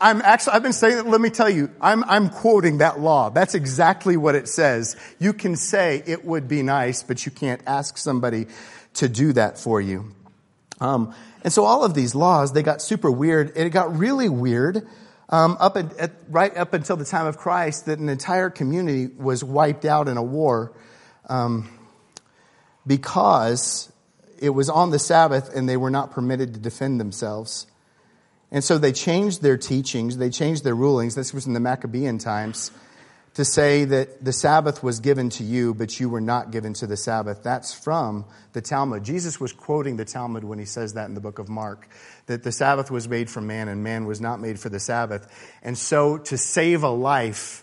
I'm 0.00 0.22
actually, 0.22 0.54
I've 0.54 0.62
been 0.62 0.72
saying 0.72 1.08
let 1.10 1.20
me 1.20 1.30
tell 1.30 1.50
you, 1.50 1.70
I'm, 1.80 2.04
I'm 2.04 2.28
quoting 2.28 2.78
that 2.78 3.00
law. 3.00 3.30
That's 3.30 3.54
exactly 3.54 4.16
what 4.16 4.34
it 4.34 4.48
says. 4.48 4.96
You 5.18 5.32
can 5.32 5.56
say 5.56 6.02
it 6.06 6.24
would 6.24 6.48
be 6.48 6.62
nice, 6.62 7.02
but 7.02 7.24
you 7.26 7.32
can't 7.32 7.60
ask 7.66 7.98
somebody 7.98 8.46
to 8.94 9.08
do 9.08 9.32
that 9.34 9.58
for 9.58 9.80
you. 9.80 10.12
Um, 10.80 11.14
and 11.42 11.52
so 11.52 11.64
all 11.64 11.84
of 11.84 11.94
these 11.94 12.14
laws, 12.14 12.52
they 12.52 12.62
got 12.62 12.82
super 12.82 13.10
weird. 13.10 13.52
It 13.56 13.70
got 13.70 13.96
really 13.96 14.28
weird 14.28 14.86
um, 15.28 15.56
up 15.60 15.76
at, 15.76 15.96
at, 15.98 16.12
right 16.28 16.56
up 16.56 16.74
until 16.74 16.96
the 16.96 17.04
time 17.04 17.26
of 17.26 17.38
Christ 17.38 17.86
that 17.86 17.98
an 17.98 18.08
entire 18.08 18.50
community 18.50 19.06
was 19.06 19.42
wiped 19.42 19.84
out 19.84 20.08
in 20.08 20.16
a 20.16 20.22
war. 20.22 20.72
Um, 21.28 21.70
because 22.86 23.92
it 24.38 24.50
was 24.50 24.68
on 24.68 24.90
the 24.90 24.98
Sabbath 24.98 25.54
and 25.54 25.68
they 25.68 25.76
were 25.76 25.90
not 25.90 26.12
permitted 26.12 26.54
to 26.54 26.60
defend 26.60 27.00
themselves. 27.00 27.66
And 28.56 28.64
so 28.64 28.78
they 28.78 28.92
changed 28.92 29.42
their 29.42 29.58
teachings, 29.58 30.16
they 30.16 30.30
changed 30.30 30.64
their 30.64 30.74
rulings. 30.74 31.14
This 31.14 31.34
was 31.34 31.46
in 31.46 31.52
the 31.52 31.60
Maccabean 31.60 32.16
times 32.16 32.70
to 33.34 33.44
say 33.44 33.84
that 33.84 34.24
the 34.24 34.32
Sabbath 34.32 34.82
was 34.82 35.00
given 35.00 35.28
to 35.28 35.44
you, 35.44 35.74
but 35.74 36.00
you 36.00 36.08
were 36.08 36.22
not 36.22 36.52
given 36.52 36.72
to 36.72 36.86
the 36.86 36.96
Sabbath. 36.96 37.42
That's 37.42 37.74
from 37.74 38.24
the 38.54 38.62
Talmud. 38.62 39.04
Jesus 39.04 39.38
was 39.38 39.52
quoting 39.52 39.98
the 39.98 40.06
Talmud 40.06 40.42
when 40.42 40.58
he 40.58 40.64
says 40.64 40.94
that 40.94 41.04
in 41.04 41.12
the 41.12 41.20
book 41.20 41.38
of 41.38 41.50
Mark, 41.50 41.86
that 42.28 42.44
the 42.44 42.50
Sabbath 42.50 42.90
was 42.90 43.06
made 43.06 43.28
for 43.28 43.42
man 43.42 43.68
and 43.68 43.84
man 43.84 44.06
was 44.06 44.22
not 44.22 44.40
made 44.40 44.58
for 44.58 44.70
the 44.70 44.80
Sabbath. 44.80 45.28
And 45.62 45.76
so 45.76 46.16
to 46.16 46.38
save 46.38 46.82
a 46.82 46.88
life, 46.88 47.62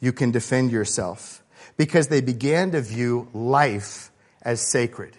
you 0.00 0.12
can 0.12 0.32
defend 0.32 0.72
yourself 0.72 1.40
because 1.76 2.08
they 2.08 2.20
began 2.20 2.72
to 2.72 2.80
view 2.80 3.28
life 3.32 4.10
as 4.42 4.60
sacred. 4.60 5.16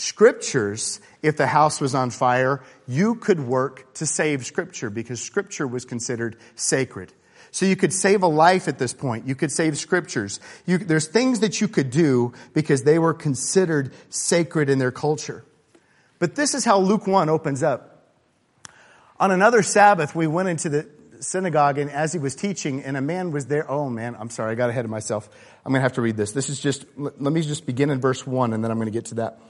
Scriptures, 0.00 0.98
if 1.20 1.36
the 1.36 1.46
house 1.46 1.78
was 1.78 1.94
on 1.94 2.08
fire, 2.08 2.62
you 2.88 3.16
could 3.16 3.38
work 3.38 3.92
to 3.94 4.06
save 4.06 4.46
Scripture 4.46 4.88
because 4.88 5.20
Scripture 5.20 5.66
was 5.66 5.84
considered 5.84 6.38
sacred. 6.54 7.12
So 7.50 7.66
you 7.66 7.76
could 7.76 7.92
save 7.92 8.22
a 8.22 8.26
life 8.26 8.66
at 8.66 8.78
this 8.78 8.94
point. 8.94 9.28
You 9.28 9.34
could 9.34 9.52
save 9.52 9.76
scriptures. 9.76 10.38
You, 10.66 10.78
there's 10.78 11.08
things 11.08 11.40
that 11.40 11.60
you 11.60 11.66
could 11.66 11.90
do 11.90 12.32
because 12.54 12.84
they 12.84 12.98
were 12.98 13.12
considered 13.12 13.92
sacred 14.08 14.70
in 14.70 14.78
their 14.78 14.92
culture. 14.92 15.44
But 16.20 16.36
this 16.36 16.54
is 16.54 16.64
how 16.64 16.78
Luke 16.78 17.08
1 17.08 17.28
opens 17.28 17.64
up. 17.64 18.14
On 19.18 19.32
another 19.32 19.62
Sabbath, 19.62 20.14
we 20.14 20.28
went 20.28 20.48
into 20.48 20.68
the 20.68 20.88
synagogue 21.18 21.78
and 21.78 21.90
as 21.90 22.12
he 22.12 22.20
was 22.20 22.36
teaching 22.36 22.84
and 22.84 22.96
a 22.96 23.02
man 23.02 23.32
was 23.32 23.46
there. 23.46 23.68
Oh 23.70 23.90
man, 23.90 24.16
I'm 24.18 24.30
sorry. 24.30 24.52
I 24.52 24.54
got 24.54 24.70
ahead 24.70 24.84
of 24.84 24.90
myself. 24.90 25.28
I'm 25.66 25.72
going 25.72 25.80
to 25.80 25.82
have 25.82 25.94
to 25.94 26.02
read 26.02 26.16
this. 26.16 26.30
This 26.32 26.48
is 26.48 26.60
just, 26.60 26.86
let 26.96 27.20
me 27.20 27.42
just 27.42 27.66
begin 27.66 27.90
in 27.90 28.00
verse 28.00 28.24
1 28.26 28.52
and 28.52 28.62
then 28.62 28.70
I'm 28.70 28.78
going 28.78 28.86
to 28.86 28.92
get 28.92 29.06
to 29.06 29.16
that. 29.16 29.40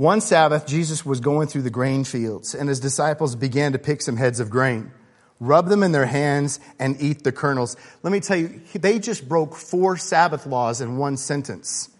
One 0.00 0.22
Sabbath, 0.22 0.66
Jesus 0.66 1.04
was 1.04 1.20
going 1.20 1.48
through 1.48 1.60
the 1.60 1.68
grain 1.68 2.04
fields, 2.04 2.54
and 2.54 2.70
his 2.70 2.80
disciples 2.80 3.36
began 3.36 3.72
to 3.72 3.78
pick 3.78 4.00
some 4.00 4.16
heads 4.16 4.40
of 4.40 4.48
grain, 4.48 4.92
rub 5.40 5.68
them 5.68 5.82
in 5.82 5.92
their 5.92 6.06
hands, 6.06 6.58
and 6.78 6.96
eat 7.02 7.22
the 7.22 7.32
kernels. 7.32 7.76
Let 8.02 8.10
me 8.10 8.20
tell 8.20 8.38
you, 8.38 8.62
they 8.72 8.98
just 8.98 9.28
broke 9.28 9.54
four 9.54 9.98
Sabbath 9.98 10.46
laws 10.46 10.80
in 10.80 10.96
one 10.96 11.18
sentence. 11.18 11.90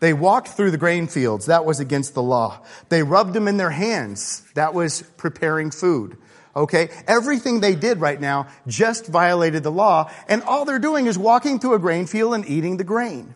They 0.00 0.12
walked 0.12 0.48
through 0.48 0.72
the 0.72 0.76
grain 0.76 1.06
fields. 1.06 1.46
That 1.46 1.64
was 1.64 1.80
against 1.80 2.12
the 2.12 2.20
law. 2.20 2.60
They 2.90 3.02
rubbed 3.02 3.32
them 3.32 3.48
in 3.48 3.56
their 3.56 3.70
hands. 3.70 4.42
That 4.52 4.74
was 4.74 5.00
preparing 5.16 5.70
food. 5.70 6.18
Okay? 6.54 6.90
Everything 7.06 7.60
they 7.60 7.74
did 7.74 8.02
right 8.02 8.20
now 8.20 8.48
just 8.66 9.06
violated 9.06 9.62
the 9.62 9.72
law, 9.72 10.10
and 10.28 10.42
all 10.42 10.66
they're 10.66 10.78
doing 10.78 11.06
is 11.06 11.16
walking 11.16 11.58
through 11.58 11.72
a 11.72 11.78
grain 11.78 12.04
field 12.04 12.34
and 12.34 12.46
eating 12.46 12.76
the 12.76 12.84
grain. 12.84 13.34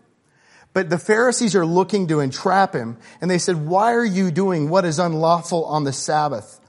But 0.73 0.91
the 0.91 0.99
Pharisees 0.99 1.57
are 1.57 1.67
looking 1.67 2.09
to 2.09 2.21
entrap 2.21 2.75
him, 2.75 2.99
and 3.21 3.31
they 3.31 3.39
said, 3.39 3.67
Why 3.67 3.95
are 3.95 4.05
you 4.05 4.31
doing 4.31 4.69
what 4.69 4.85
is 4.85 4.99
unlawful 4.99 5.65
on 5.65 5.85
the 5.85 5.93
Sabbath? 5.93 6.61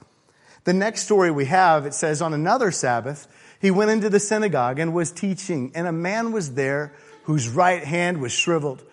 The 0.64 0.72
next 0.72 1.02
story 1.02 1.30
we 1.30 1.46
have, 1.46 1.86
it 1.86 1.94
says, 1.94 2.20
On 2.20 2.34
another 2.34 2.70
Sabbath, 2.70 3.28
he 3.60 3.70
went 3.70 3.90
into 3.90 4.08
the 4.08 4.20
synagogue 4.20 4.78
and 4.78 4.94
was 4.94 5.12
teaching, 5.12 5.72
and 5.74 5.86
a 5.86 5.92
man 5.92 6.32
was 6.32 6.54
there 6.54 6.94
whose 7.24 7.48
right 7.48 7.84
hand 7.84 8.20
was 8.20 8.32
shriveled. 8.32 8.84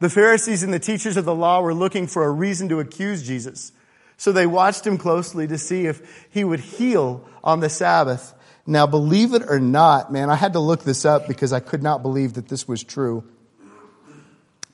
The 0.00 0.10
Pharisees 0.10 0.62
and 0.62 0.72
the 0.72 0.78
teachers 0.78 1.16
of 1.16 1.24
the 1.24 1.34
law 1.34 1.60
were 1.60 1.74
looking 1.74 2.06
for 2.06 2.24
a 2.24 2.30
reason 2.30 2.68
to 2.70 2.80
accuse 2.80 3.26
Jesus. 3.26 3.72
So 4.16 4.32
they 4.32 4.46
watched 4.46 4.86
him 4.86 4.98
closely 4.98 5.46
to 5.46 5.58
see 5.58 5.86
if 5.86 6.26
he 6.30 6.44
would 6.44 6.60
heal 6.60 7.26
on 7.44 7.60
the 7.60 7.68
Sabbath. 7.68 8.34
Now, 8.66 8.86
believe 8.86 9.34
it 9.34 9.42
or 9.48 9.60
not, 9.60 10.12
man, 10.12 10.30
I 10.30 10.34
had 10.34 10.54
to 10.54 10.60
look 10.60 10.82
this 10.82 11.04
up 11.04 11.28
because 11.28 11.52
I 11.52 11.60
could 11.60 11.82
not 11.82 12.02
believe 12.02 12.34
that 12.34 12.48
this 12.48 12.66
was 12.66 12.82
true. 12.82 13.24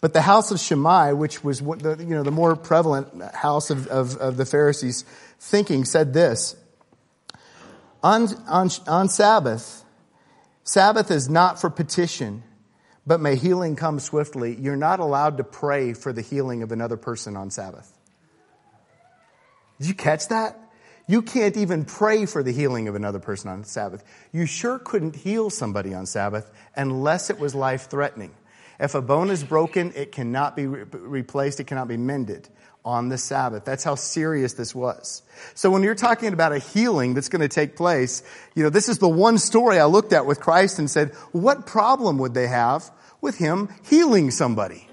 But 0.03 0.13
the 0.15 0.21
house 0.21 0.51
of 0.51 0.59
Shammai, 0.59 1.13
which 1.13 1.45
was 1.45 1.61
the, 1.61 1.97
you 2.01 2.17
know, 2.17 2.25
the 2.25 2.33
more 2.33 2.57
prevalent 2.57 3.23
house 3.35 3.71
of, 3.71 3.87
of, 3.87 4.17
of 4.17 4.37
the 4.37 4.45
Pharisees' 4.45 5.05
thinking, 5.39 5.85
said 5.85 6.13
this. 6.13 6.57
On, 8.03 8.27
on, 8.49 8.69
on 8.89 9.09
Sabbath, 9.09 9.85
Sabbath 10.65 11.13
is 11.13 11.29
not 11.29 11.61
for 11.61 11.71
petition, 11.71 12.43
but 13.07 13.21
may 13.21 13.37
healing 13.37 13.77
come 13.77 14.01
swiftly. 14.01 14.57
You're 14.57 14.75
not 14.75 14.99
allowed 14.99 15.37
to 15.37 15.45
pray 15.45 15.93
for 15.93 16.13
the 16.13 16.21
healing 16.21 16.65
of 16.65 16.73
another 16.73 16.97
person 16.97 17.37
on 17.37 17.51
Sabbath. 17.51 17.97
Did 19.79 19.87
you 19.87 19.95
catch 19.95 20.27
that? 20.29 20.59
You 21.07 21.23
can't 21.23 21.57
even 21.57 21.85
pray 21.85 22.27
for 22.27 22.43
the 22.43 22.53
healing 22.53 22.89
of 22.89 22.97
another 22.97 23.21
person 23.21 23.51
on 23.51 23.63
Sabbath. 23.63 24.03
You 24.33 24.47
sure 24.47 24.81
couldn't 24.81 25.15
heal 25.15 25.49
somebody 25.49 25.95
on 25.95 26.07
Sabbath 26.07 26.51
unless 26.75 27.31
it 27.31 27.39
was 27.39 27.55
life 27.55 27.89
threatening. 27.89 28.35
If 28.83 28.95
a 28.95 29.01
bone 29.01 29.31
is 29.31 29.43
broken, 29.43 29.93
it 29.97 30.13
cannot 30.13 30.57
be 30.57 30.67
re- 30.67 30.85
replaced, 30.93 31.61
it 31.61 31.65
cannot 31.69 31.89
be 31.89 31.97
mended 31.97 32.49
on 32.85 33.09
the 33.09 33.17
Sabbath. 33.17 33.65
That's 33.65 33.85
how 33.85 33.95
serious 33.95 34.55
this 34.55 34.75
was. 34.75 35.23
So 35.55 35.71
when 35.71 35.83
you're 35.83 35.95
talking 35.95 36.33
about 36.33 36.53
a 36.53 36.59
healing 36.59 37.15
that's 37.15 37.29
going 37.29 37.41
to 37.41 37.49
take 37.49 37.77
place, 37.77 38.23
you 38.55 38.63
know, 38.63 38.71
this 38.71 38.89
is 38.89 38.99
the 38.99 39.09
one 39.09 39.39
story 39.39 39.79
I 39.79 39.85
looked 39.85 40.13
at 40.13 40.27
with 40.27 40.41
Christ 40.41 40.79
and 40.81 40.91
said, 40.91 41.15
what 41.31 41.65
problem 41.65 42.19
would 42.19 42.35
they 42.35 42.49
have 42.49 42.91
with 43.21 43.39
him 43.39 43.69
healing 43.89 44.31
somebody? 44.31 44.89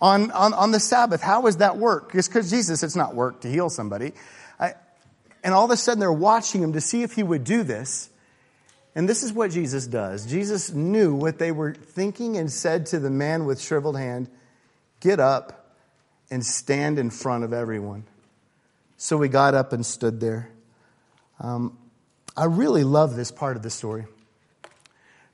on, 0.00 0.30
on, 0.30 0.54
on 0.54 0.70
the 0.70 0.80
Sabbath. 0.80 1.20
how 1.20 1.46
is 1.46 1.56
that 1.58 1.76
work? 1.76 2.12
It's 2.14 2.28
because 2.28 2.50
Jesus, 2.50 2.82
it's 2.82 2.96
not 2.96 3.14
work 3.14 3.40
to 3.42 3.48
heal 3.48 3.68
somebody. 3.68 4.12
I, 4.58 4.74
and 5.42 5.54
all 5.54 5.64
of 5.64 5.70
a 5.70 5.76
sudden 5.76 6.00
they're 6.00 6.12
watching 6.12 6.62
him 6.62 6.74
to 6.74 6.80
see 6.80 7.02
if 7.02 7.12
he 7.12 7.22
would 7.22 7.44
do 7.44 7.62
this. 7.62 8.10
And 8.98 9.08
this 9.08 9.22
is 9.22 9.32
what 9.32 9.52
Jesus 9.52 9.86
does. 9.86 10.26
Jesus 10.26 10.72
knew 10.72 11.14
what 11.14 11.38
they 11.38 11.52
were 11.52 11.72
thinking 11.72 12.36
and 12.36 12.50
said 12.50 12.86
to 12.86 12.98
the 12.98 13.10
man 13.10 13.44
with 13.44 13.60
shriveled 13.60 13.96
hand 13.96 14.28
Get 14.98 15.20
up 15.20 15.72
and 16.32 16.44
stand 16.44 16.98
in 16.98 17.10
front 17.10 17.44
of 17.44 17.52
everyone. 17.52 18.02
So 18.96 19.16
we 19.16 19.28
got 19.28 19.54
up 19.54 19.72
and 19.72 19.86
stood 19.86 20.18
there. 20.18 20.50
Um, 21.38 21.78
I 22.36 22.46
really 22.46 22.82
love 22.82 23.14
this 23.14 23.30
part 23.30 23.56
of 23.56 23.62
the 23.62 23.70
story. 23.70 24.06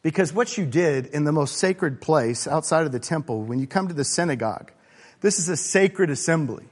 Because 0.02 0.30
what 0.30 0.59
you 0.59 0.66
did 0.66 1.06
in 1.06 1.25
the 1.25 1.33
most 1.33 1.56
sacred 1.56 2.02
place 2.02 2.47
outside 2.47 2.85
of 2.85 2.92
the 2.92 3.00
temple, 3.00 3.44
when 3.44 3.61
you 3.61 3.66
come 3.66 3.88
to 3.88 3.94
the 3.94 4.04
synagogue, 4.04 4.73
this 5.23 5.38
is 5.38 5.49
a 5.49 5.56
sacred 5.56 6.11
assembly. 6.11 6.66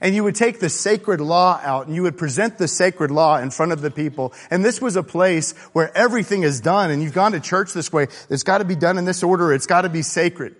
And 0.00 0.14
you 0.14 0.24
would 0.24 0.34
take 0.34 0.60
the 0.60 0.68
sacred 0.68 1.20
law 1.20 1.58
out 1.62 1.86
and 1.86 1.94
you 1.94 2.02
would 2.02 2.18
present 2.18 2.58
the 2.58 2.68
sacred 2.68 3.10
law 3.10 3.38
in 3.38 3.50
front 3.50 3.72
of 3.72 3.80
the 3.80 3.90
people. 3.90 4.34
And 4.50 4.64
this 4.64 4.80
was 4.80 4.96
a 4.96 5.02
place 5.02 5.52
where 5.72 5.96
everything 5.96 6.42
is 6.42 6.60
done 6.60 6.90
and 6.90 7.02
you've 7.02 7.14
gone 7.14 7.32
to 7.32 7.40
church 7.40 7.72
this 7.72 7.92
way. 7.92 8.08
It's 8.28 8.42
got 8.42 8.58
to 8.58 8.64
be 8.64 8.76
done 8.76 8.98
in 8.98 9.04
this 9.04 9.22
order. 9.22 9.52
It's 9.52 9.66
got 9.66 9.82
to 9.82 9.88
be 9.88 10.02
sacred. 10.02 10.54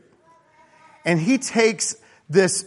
And 1.04 1.20
he 1.20 1.38
takes 1.38 1.96
this 2.28 2.64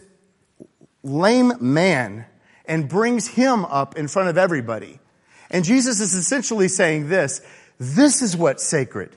lame 1.03 1.53
man 1.59 2.25
and 2.65 2.87
brings 2.87 3.27
him 3.27 3.65
up 3.65 3.97
in 3.97 4.07
front 4.07 4.29
of 4.29 4.37
everybody. 4.37 4.99
And 5.49 5.65
Jesus 5.65 5.99
is 5.99 6.13
essentially 6.13 6.67
saying 6.67 7.09
this, 7.09 7.41
this 7.79 8.21
is 8.21 8.37
what's 8.37 8.63
sacred. 8.63 9.15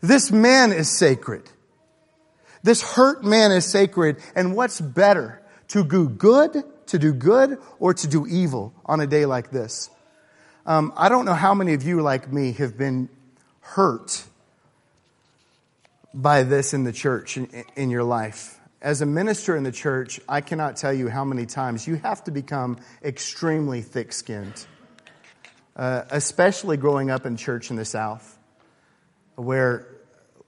This 0.00 0.30
man 0.30 0.72
is 0.72 0.88
sacred. 0.88 1.42
This 2.62 2.82
hurt 2.82 3.24
man 3.24 3.50
is 3.52 3.66
sacred. 3.66 4.18
And 4.36 4.54
what's 4.54 4.80
better? 4.80 5.42
To 5.68 5.84
do 5.84 6.08
good, 6.08 6.62
to 6.86 6.98
do 6.98 7.12
good, 7.12 7.58
or 7.78 7.94
to 7.94 8.06
do 8.06 8.26
evil 8.26 8.72
on 8.84 9.00
a 9.00 9.06
day 9.06 9.26
like 9.26 9.50
this? 9.50 9.90
Um, 10.66 10.92
I 10.96 11.08
don't 11.08 11.24
know 11.24 11.34
how 11.34 11.54
many 11.54 11.74
of 11.74 11.82
you, 11.82 12.00
like 12.00 12.32
me, 12.32 12.52
have 12.52 12.78
been 12.78 13.08
hurt 13.60 14.24
by 16.12 16.42
this 16.42 16.74
in 16.74 16.84
the 16.84 16.92
church 16.92 17.36
in, 17.36 17.64
in 17.76 17.90
your 17.90 18.04
life. 18.04 18.58
As 18.80 19.00
a 19.00 19.06
minister 19.06 19.56
in 19.56 19.62
the 19.62 19.72
church, 19.72 20.20
I 20.28 20.42
cannot 20.42 20.76
tell 20.76 20.92
you 20.92 21.08
how 21.08 21.24
many 21.24 21.46
times 21.46 21.86
you 21.86 21.96
have 21.96 22.22
to 22.24 22.30
become 22.30 22.78
extremely 23.02 23.80
thick 23.80 24.12
skinned, 24.12 24.66
uh, 25.74 26.02
especially 26.10 26.76
growing 26.76 27.10
up 27.10 27.26
in 27.26 27.36
church 27.36 27.70
in 27.70 27.76
the 27.76 27.84
South, 27.84 28.38
where 29.36 29.93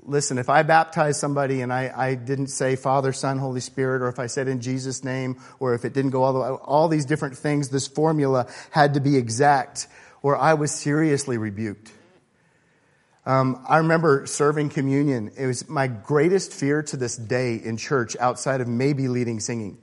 listen, 0.07 0.39
if 0.39 0.49
I 0.49 0.63
baptize 0.63 1.19
somebody 1.19 1.61
and 1.61 1.73
I, 1.73 1.93
I 1.95 2.15
didn't 2.15 2.49
say 2.49 2.77
Father, 2.77 3.13
Son, 3.13 3.39
Holy 3.39 3.61
Spirit, 3.61 4.03
or 4.03 4.09
if 4.09 4.19
I 4.19 4.27
said 4.27 4.49
in 4.49 4.61
Jesus' 4.61 5.05
name, 5.05 5.41
or 5.59 5.75
if 5.75 5.85
it 5.85 5.93
didn't 5.93 6.13
go 6.13 6.23
all 6.23 6.33
the 6.33 6.41
way, 6.41 6.49
all 6.49 6.89
these 6.89 7.05
different 7.05 7.37
things, 7.37 7.69
this 7.69 7.87
formula 7.87 8.47
had 8.71 8.95
to 8.95 9.01
be 9.01 9.17
exact, 9.17 9.89
or 10.23 10.37
I 10.37 10.55
was 10.55 10.71
seriously 10.71 11.39
rebuked. 11.39 11.93
Um, 13.27 13.65
I 13.69 13.79
remember 13.79 14.25
serving 14.27 14.71
communion. 14.71 15.33
It 15.37 15.47
was 15.47 15.69
my 15.69 15.89
greatest 15.89 16.53
fear 16.53 16.83
to 16.85 16.97
this 16.97 17.17
day 17.17 17.57
in 17.57 17.77
church 17.77 18.17
outside 18.21 18.61
of 18.61 18.69
maybe 18.69 19.09
leading 19.09 19.41
singing. 19.41 19.79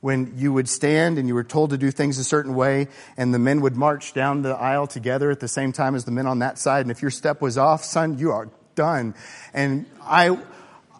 When 0.00 0.34
you 0.36 0.52
would 0.52 0.68
stand 0.68 1.18
and 1.18 1.28
you 1.28 1.34
were 1.34 1.44
told 1.44 1.70
to 1.70 1.78
do 1.78 1.90
things 1.90 2.18
a 2.18 2.24
certain 2.24 2.54
way, 2.54 2.88
and 3.16 3.34
the 3.34 3.38
men 3.38 3.60
would 3.60 3.76
march 3.76 4.14
down 4.14 4.42
the 4.42 4.54
aisle 4.54 4.86
together 4.86 5.30
at 5.30 5.40
the 5.40 5.48
same 5.48 5.72
time 5.72 5.94
as 5.94 6.04
the 6.04 6.10
men 6.10 6.26
on 6.26 6.38
that 6.38 6.58
side, 6.58 6.82
and 6.82 6.90
if 6.90 7.02
your 7.02 7.10
step 7.10 7.42
was 7.42 7.58
off, 7.58 7.84
son, 7.84 8.16
you 8.18 8.30
are 8.30 8.48
done. 8.74 9.14
And 9.52 9.86
I, 10.02 10.38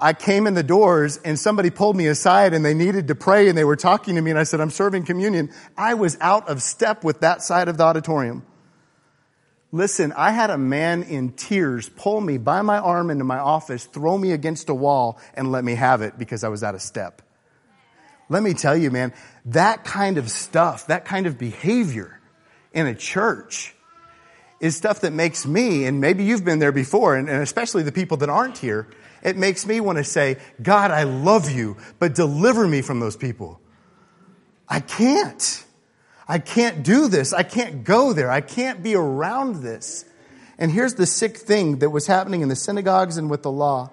I 0.01 0.13
came 0.13 0.47
in 0.47 0.55
the 0.55 0.63
doors 0.63 1.19
and 1.25 1.39
somebody 1.39 1.71
pulled 1.71 1.97
me 1.97 2.07
aside 2.07 2.55
and 2.55 2.65
they 2.65 2.75
needed 2.75 3.09
to 3.09 3.15
pray 3.15 3.49
and 3.49 3.57
they 3.57 3.65
were 3.65 3.77
talking 3.77 4.15
to 4.17 4.21
me 4.23 4.31
and 4.31 4.39
I 4.39 4.45
said, 4.45 4.61
I'm 4.61 4.71
serving 4.71 5.05
communion. 5.05 5.51
I 5.77 5.95
was 5.95 6.17
out 6.21 6.49
of 6.49 6.63
step 6.63 7.05
with 7.05 7.21
that 7.21 7.43
side 7.43 7.69
of 7.69 7.77
the 7.77 7.85
auditorium. 7.85 8.45
Listen, 9.73 10.13
I 10.17 10.33
had 10.33 10.51
a 10.51 10.59
man 10.59 11.05
in 11.05 11.33
tears 11.33 11.89
pull 11.89 12.21
me 12.21 12.39
by 12.39 12.63
my 12.63 12.79
arm 12.79 13.11
into 13.11 13.25
my 13.25 13.39
office, 13.39 13.85
throw 13.85 14.19
me 14.19 14.33
against 14.33 14.69
a 14.69 14.75
wall, 14.75 15.21
and 15.35 15.53
let 15.53 15.63
me 15.63 15.77
have 15.77 16.03
it 16.03 16.19
because 16.19 16.43
I 16.43 16.49
was 16.49 16.65
out 16.65 16.75
of 16.75 16.83
step. 16.83 17.23
Let 18.29 18.43
me 18.43 18.55
tell 18.55 18.77
you, 18.77 18.91
man, 18.91 19.13
that 19.47 19.85
kind 19.85 20.19
of 20.19 20.31
stuff, 20.31 20.87
that 20.89 21.05
kind 21.05 21.27
of 21.27 21.39
behavior 21.39 22.21
in 22.73 22.87
a 22.87 22.95
church 22.95 23.75
is 24.61 24.77
stuff 24.77 25.01
that 25.01 25.13
makes 25.13 25.47
me, 25.47 25.87
and 25.87 26.01
maybe 26.01 26.25
you've 26.25 26.45
been 26.45 26.59
there 26.59 26.73
before, 26.73 27.17
and, 27.17 27.29
and 27.29 27.43
especially 27.43 27.83
the 27.83 27.93
people 27.93 28.19
that 28.19 28.29
aren't 28.29 28.59
here, 28.59 28.87
it 29.23 29.37
makes 29.37 29.67
me 29.67 29.81
want 29.81 29.99
to 29.99 30.05
say, 30.05 30.37
God, 30.63 30.91
I 30.91 31.05
love 31.05 31.51
you, 31.51 31.77
but 31.99 32.15
deliver 32.15 32.69
me 32.69 32.83
from 32.83 33.01
those 33.01 33.17
people. 33.17 33.61
I 34.69 34.81
can't. 34.81 35.65
I 36.29 36.39
can't 36.39 36.85
do 36.85 37.09
this. 37.09 37.33
I 37.33 37.43
can't 37.43 37.85
go 37.85 38.13
there. 38.13 38.31
I 38.31 38.41
can't 38.41 38.83
be 38.83 38.95
around 38.95 39.63
this. 39.63 40.05
And 40.59 40.71
here's 40.71 40.95
the 40.95 41.07
sick 41.07 41.39
thing 41.39 41.79
that 41.79 41.91
was 41.91 42.07
happening 42.07 42.43
in 42.43 42.49
the 42.49 42.57
synagogues 42.57 43.17
and 43.17 43.31
with 43.31 43.43
the 43.43 43.51
law. 43.51 43.91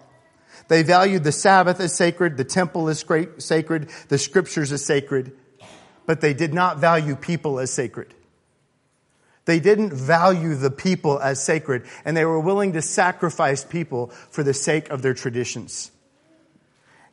They 0.67 0.83
valued 0.83 1.23
the 1.23 1.31
Sabbath 1.31 1.79
as 1.79 1.93
sacred, 1.93 2.35
the 2.35 2.43
temple 2.43 2.89
as 2.89 2.99
sacred, 3.37 3.89
the 4.09 4.17
scriptures 4.17 4.71
as 4.73 4.83
sacred, 4.83 5.31
but 6.05 6.19
they 6.19 6.33
did 6.33 6.53
not 6.53 6.77
value 6.77 7.15
people 7.15 7.59
as 7.59 7.71
sacred. 7.71 8.13
They 9.47 9.61
didn't 9.61 9.93
value 9.93 10.55
the 10.55 10.69
people 10.69 11.19
as 11.19 11.41
sacred, 11.41 11.85
and 12.03 12.17
they 12.17 12.25
were 12.25 12.39
willing 12.39 12.73
to 12.73 12.81
sacrifice 12.81 13.63
people 13.63 14.07
for 14.29 14.43
the 14.43 14.53
sake 14.53 14.89
of 14.89 15.01
their 15.01 15.13
traditions. 15.13 15.89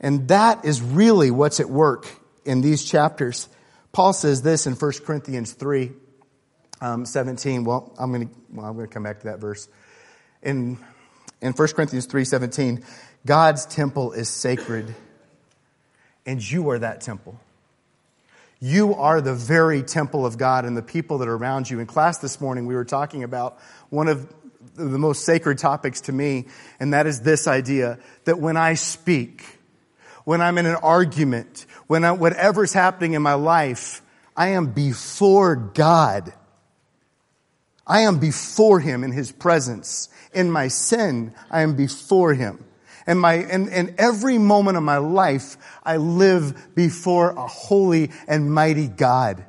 And 0.01 0.27
that 0.27 0.65
is 0.65 0.83
really 0.83 1.31
what's 1.31 1.61
at 1.61 1.71
work 1.71 2.09
in 2.45 2.61
these 2.61 2.85
chapters. 2.85 3.49
Paul 3.93 4.13
says 4.13 4.43
this 4.43 4.67
in 4.67 4.75
1 4.75 4.93
Corinthians 5.07 5.53
3 5.53 5.93
um, 6.81 7.07
17. 7.07 7.63
Well, 7.63 7.95
I'm 7.97 8.13
going 8.13 8.27
to 8.27 8.35
well, 8.53 8.67
I'm 8.67 8.75
going 8.75 8.89
to 8.89 8.93
come 8.93 9.05
back 9.05 9.21
to 9.21 9.27
that 9.29 9.39
verse. 9.39 9.69
In, 10.43 10.77
in 11.41 11.53
1 11.53 11.69
Corinthians 11.69 12.07
3 12.07 12.25
17, 12.25 12.85
God's 13.25 13.65
temple 13.65 14.11
is 14.11 14.29
sacred, 14.29 14.93
and 16.27 16.43
you 16.51 16.69
are 16.71 16.81
that 16.81 17.01
temple. 17.01 17.39
You 18.65 18.95
are 18.95 19.21
the 19.21 19.35
very 19.35 19.83
temple 19.83 20.25
of 20.25 20.39
God 20.39 20.65
and 20.65 20.75
the 20.75 20.81
people 20.81 21.19
that 21.19 21.29
are 21.29 21.37
around 21.37 21.69
you. 21.69 21.81
In 21.81 21.87
class 21.87 22.17
this 22.17 22.41
morning, 22.41 22.65
we 22.65 22.75
were 22.75 22.87
talking 22.87 23.23
about 23.23 23.59
one 23.91 24.09
of 24.09 24.27
the 24.75 24.99
most 24.99 25.27
sacred 25.27 25.59
topics 25.59 26.01
to 26.01 26.13
me, 26.13 26.47
and 26.81 26.95
that 26.95 27.07
is 27.07 27.21
this 27.21 27.47
idea 27.47 27.99
that 28.25 28.41
when 28.41 28.57
I 28.57 28.73
speak, 28.73 29.45
when 30.25 30.41
I'm 30.41 30.57
in 30.57 30.65
an 30.65 30.77
argument, 30.77 31.67
when 31.89 32.05
I, 32.05 32.13
whatever's 32.13 32.73
happening 32.73 33.13
in 33.13 33.21
my 33.21 33.35
life, 33.35 34.01
I 34.35 34.49
am 34.53 34.73
before 34.73 35.57
God. 35.57 36.33
I 37.87 38.01
am 38.01 38.19
before 38.19 38.81
Him 38.81 39.05
in 39.05 39.13
His 39.13 39.31
presence. 39.31 40.09
In 40.33 40.51
my 40.51 40.69
sin, 40.69 41.35
I 41.51 41.61
am 41.61 41.77
before 41.77 42.33
Him. 42.33 42.65
And 43.07 43.21
my, 43.21 43.35
in, 43.35 43.69
in 43.69 43.95
every 43.99 44.39
moment 44.39 44.77
of 44.77 44.83
my 44.83 44.99
life, 44.99 45.57
I 45.83 45.99
live 45.99 46.75
before 46.75 47.31
a 47.31 47.47
holy 47.47 48.11
and 48.27 48.53
mighty 48.53 48.89
God. 48.89 49.45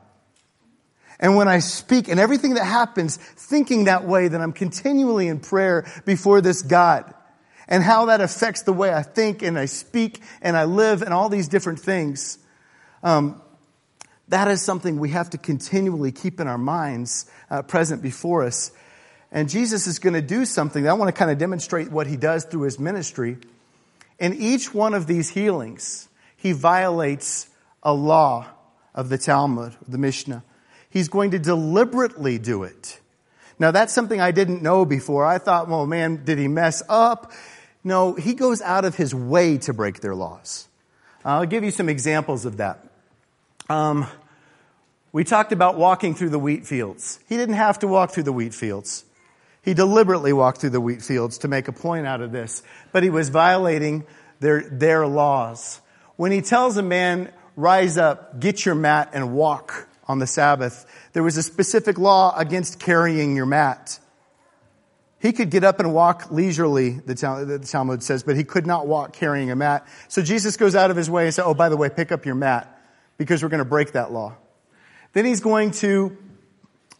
And 1.19 1.35
when 1.35 1.47
I 1.47 1.59
speak 1.59 2.09
and 2.09 2.19
everything 2.19 2.55
that 2.55 2.65
happens, 2.65 3.15
thinking 3.17 3.85
that 3.85 4.05
way, 4.05 4.27
that 4.27 4.41
I'm 4.41 4.51
continually 4.51 5.27
in 5.27 5.39
prayer 5.39 5.85
before 6.05 6.41
this 6.41 6.61
God. 6.61 7.13
And 7.67 7.81
how 7.81 8.05
that 8.05 8.21
affects 8.21 8.63
the 8.63 8.73
way 8.73 8.93
I 8.93 9.01
think 9.01 9.41
and 9.41 9.57
I 9.57 9.65
speak 9.65 10.21
and 10.41 10.55
I 10.55 10.65
live 10.65 11.01
and 11.01 11.13
all 11.13 11.29
these 11.29 11.47
different 11.47 11.79
things. 11.79 12.37
Um, 13.01 13.41
that 14.27 14.47
is 14.49 14.61
something 14.61 14.99
we 14.99 15.09
have 15.09 15.29
to 15.31 15.37
continually 15.37 16.11
keep 16.11 16.39
in 16.39 16.47
our 16.47 16.57
minds 16.57 17.29
uh, 17.49 17.61
present 17.61 18.01
before 18.01 18.43
us. 18.43 18.71
And 19.31 19.49
Jesus 19.49 19.87
is 19.87 19.99
going 19.99 20.13
to 20.13 20.21
do 20.21 20.45
something. 20.45 20.87
I 20.87 20.93
want 20.93 21.13
to 21.13 21.17
kind 21.17 21.31
of 21.31 21.37
demonstrate 21.37 21.91
what 21.91 22.07
he 22.07 22.17
does 22.17 22.45
through 22.45 22.61
his 22.61 22.79
ministry. 22.79 23.37
In 24.19 24.33
each 24.33 24.73
one 24.73 24.93
of 24.93 25.07
these 25.07 25.29
healings, 25.29 26.07
he 26.37 26.51
violates 26.51 27.49
a 27.83 27.93
law 27.93 28.47
of 28.93 29.09
the 29.09 29.17
Talmud, 29.17 29.75
the 29.87 29.97
Mishnah. 29.97 30.43
He's 30.89 31.09
going 31.09 31.31
to 31.31 31.39
deliberately 31.39 32.37
do 32.37 32.63
it. 32.63 32.99
Now 33.59 33.71
that's 33.71 33.93
something 33.93 34.21
I 34.21 34.31
didn't 34.31 34.61
know 34.61 34.85
before. 34.85 35.25
I 35.25 35.37
thought, 35.37 35.67
well, 35.67 35.85
man, 35.85 36.23
did 36.23 36.37
he 36.37 36.47
mess 36.47 36.81
up? 36.87 37.31
No, 37.83 38.13
he 38.13 38.33
goes 38.33 38.61
out 38.61 38.85
of 38.85 38.95
his 38.95 39.13
way 39.13 39.57
to 39.59 39.73
break 39.73 39.99
their 39.99 40.15
laws. 40.15 40.67
I'll 41.23 41.45
give 41.45 41.63
you 41.63 41.71
some 41.71 41.89
examples 41.89 42.45
of 42.45 42.57
that. 42.57 42.85
Um, 43.69 44.07
we 45.11 45.23
talked 45.23 45.51
about 45.51 45.77
walking 45.77 46.13
through 46.13 46.29
the 46.29 46.39
wheat 46.39 46.67
fields. 46.67 47.19
He 47.27 47.37
didn't 47.37 47.55
have 47.55 47.79
to 47.79 47.87
walk 47.87 48.11
through 48.11 48.23
the 48.23 48.33
wheat 48.33 48.53
fields. 48.53 49.05
He 49.65 49.73
deliberately 49.73 50.31
walked 50.31 50.61
through 50.61 50.69
the 50.69 50.79
wheat 50.79 51.01
fields 51.01 51.39
to 51.39 51.47
make 51.47 51.67
a 51.67 51.71
point 51.71 52.05
out 52.05 52.21
of 52.21 52.31
this, 52.31 52.61
but 52.91 53.01
he 53.01 53.09
was 53.09 53.29
violating 53.29 54.05
their, 54.39 54.61
their 54.69 55.07
laws. 55.07 55.81
When 56.17 56.31
he 56.31 56.41
tells 56.41 56.77
a 56.77 56.83
man, 56.83 57.33
rise 57.55 57.97
up, 57.97 58.39
get 58.39 58.63
your 58.63 58.75
mat 58.75 59.09
and 59.13 59.33
walk 59.33 59.89
on 60.07 60.19
the 60.19 60.27
Sabbath, 60.27 60.85
there 61.13 61.23
was 61.23 61.35
a 61.35 61.41
specific 61.43 61.97
law 61.97 62.31
against 62.37 62.79
carrying 62.79 63.35
your 63.35 63.47
mat. 63.47 63.99
He 65.19 65.33
could 65.33 65.49
get 65.49 65.63
up 65.63 65.79
and 65.79 65.95
walk 65.95 66.29
leisurely, 66.29 66.91
the 66.91 67.15
Talmud 67.67 68.03
says, 68.03 68.21
but 68.21 68.35
he 68.35 68.43
could 68.43 68.67
not 68.67 68.85
walk 68.85 69.13
carrying 69.13 69.49
a 69.49 69.55
mat. 69.55 69.87
So 70.09 70.21
Jesus 70.21 70.57
goes 70.57 70.75
out 70.75 70.91
of 70.91 70.95
his 70.95 71.09
way 71.09 71.25
and 71.25 71.33
says, 71.33 71.43
oh, 71.43 71.55
by 71.55 71.69
the 71.69 71.77
way, 71.77 71.89
pick 71.89 72.11
up 72.11 72.27
your 72.27 72.35
mat 72.35 72.71
because 73.17 73.41
we're 73.41 73.49
going 73.49 73.63
to 73.63 73.65
break 73.65 73.93
that 73.93 74.11
law. 74.11 74.35
Then 75.13 75.25
he's 75.25 75.39
going 75.39 75.71
to 75.71 76.15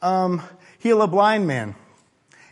um, 0.01 0.41
heal 0.79 1.03
a 1.03 1.07
blind 1.07 1.45
man. 1.45 1.75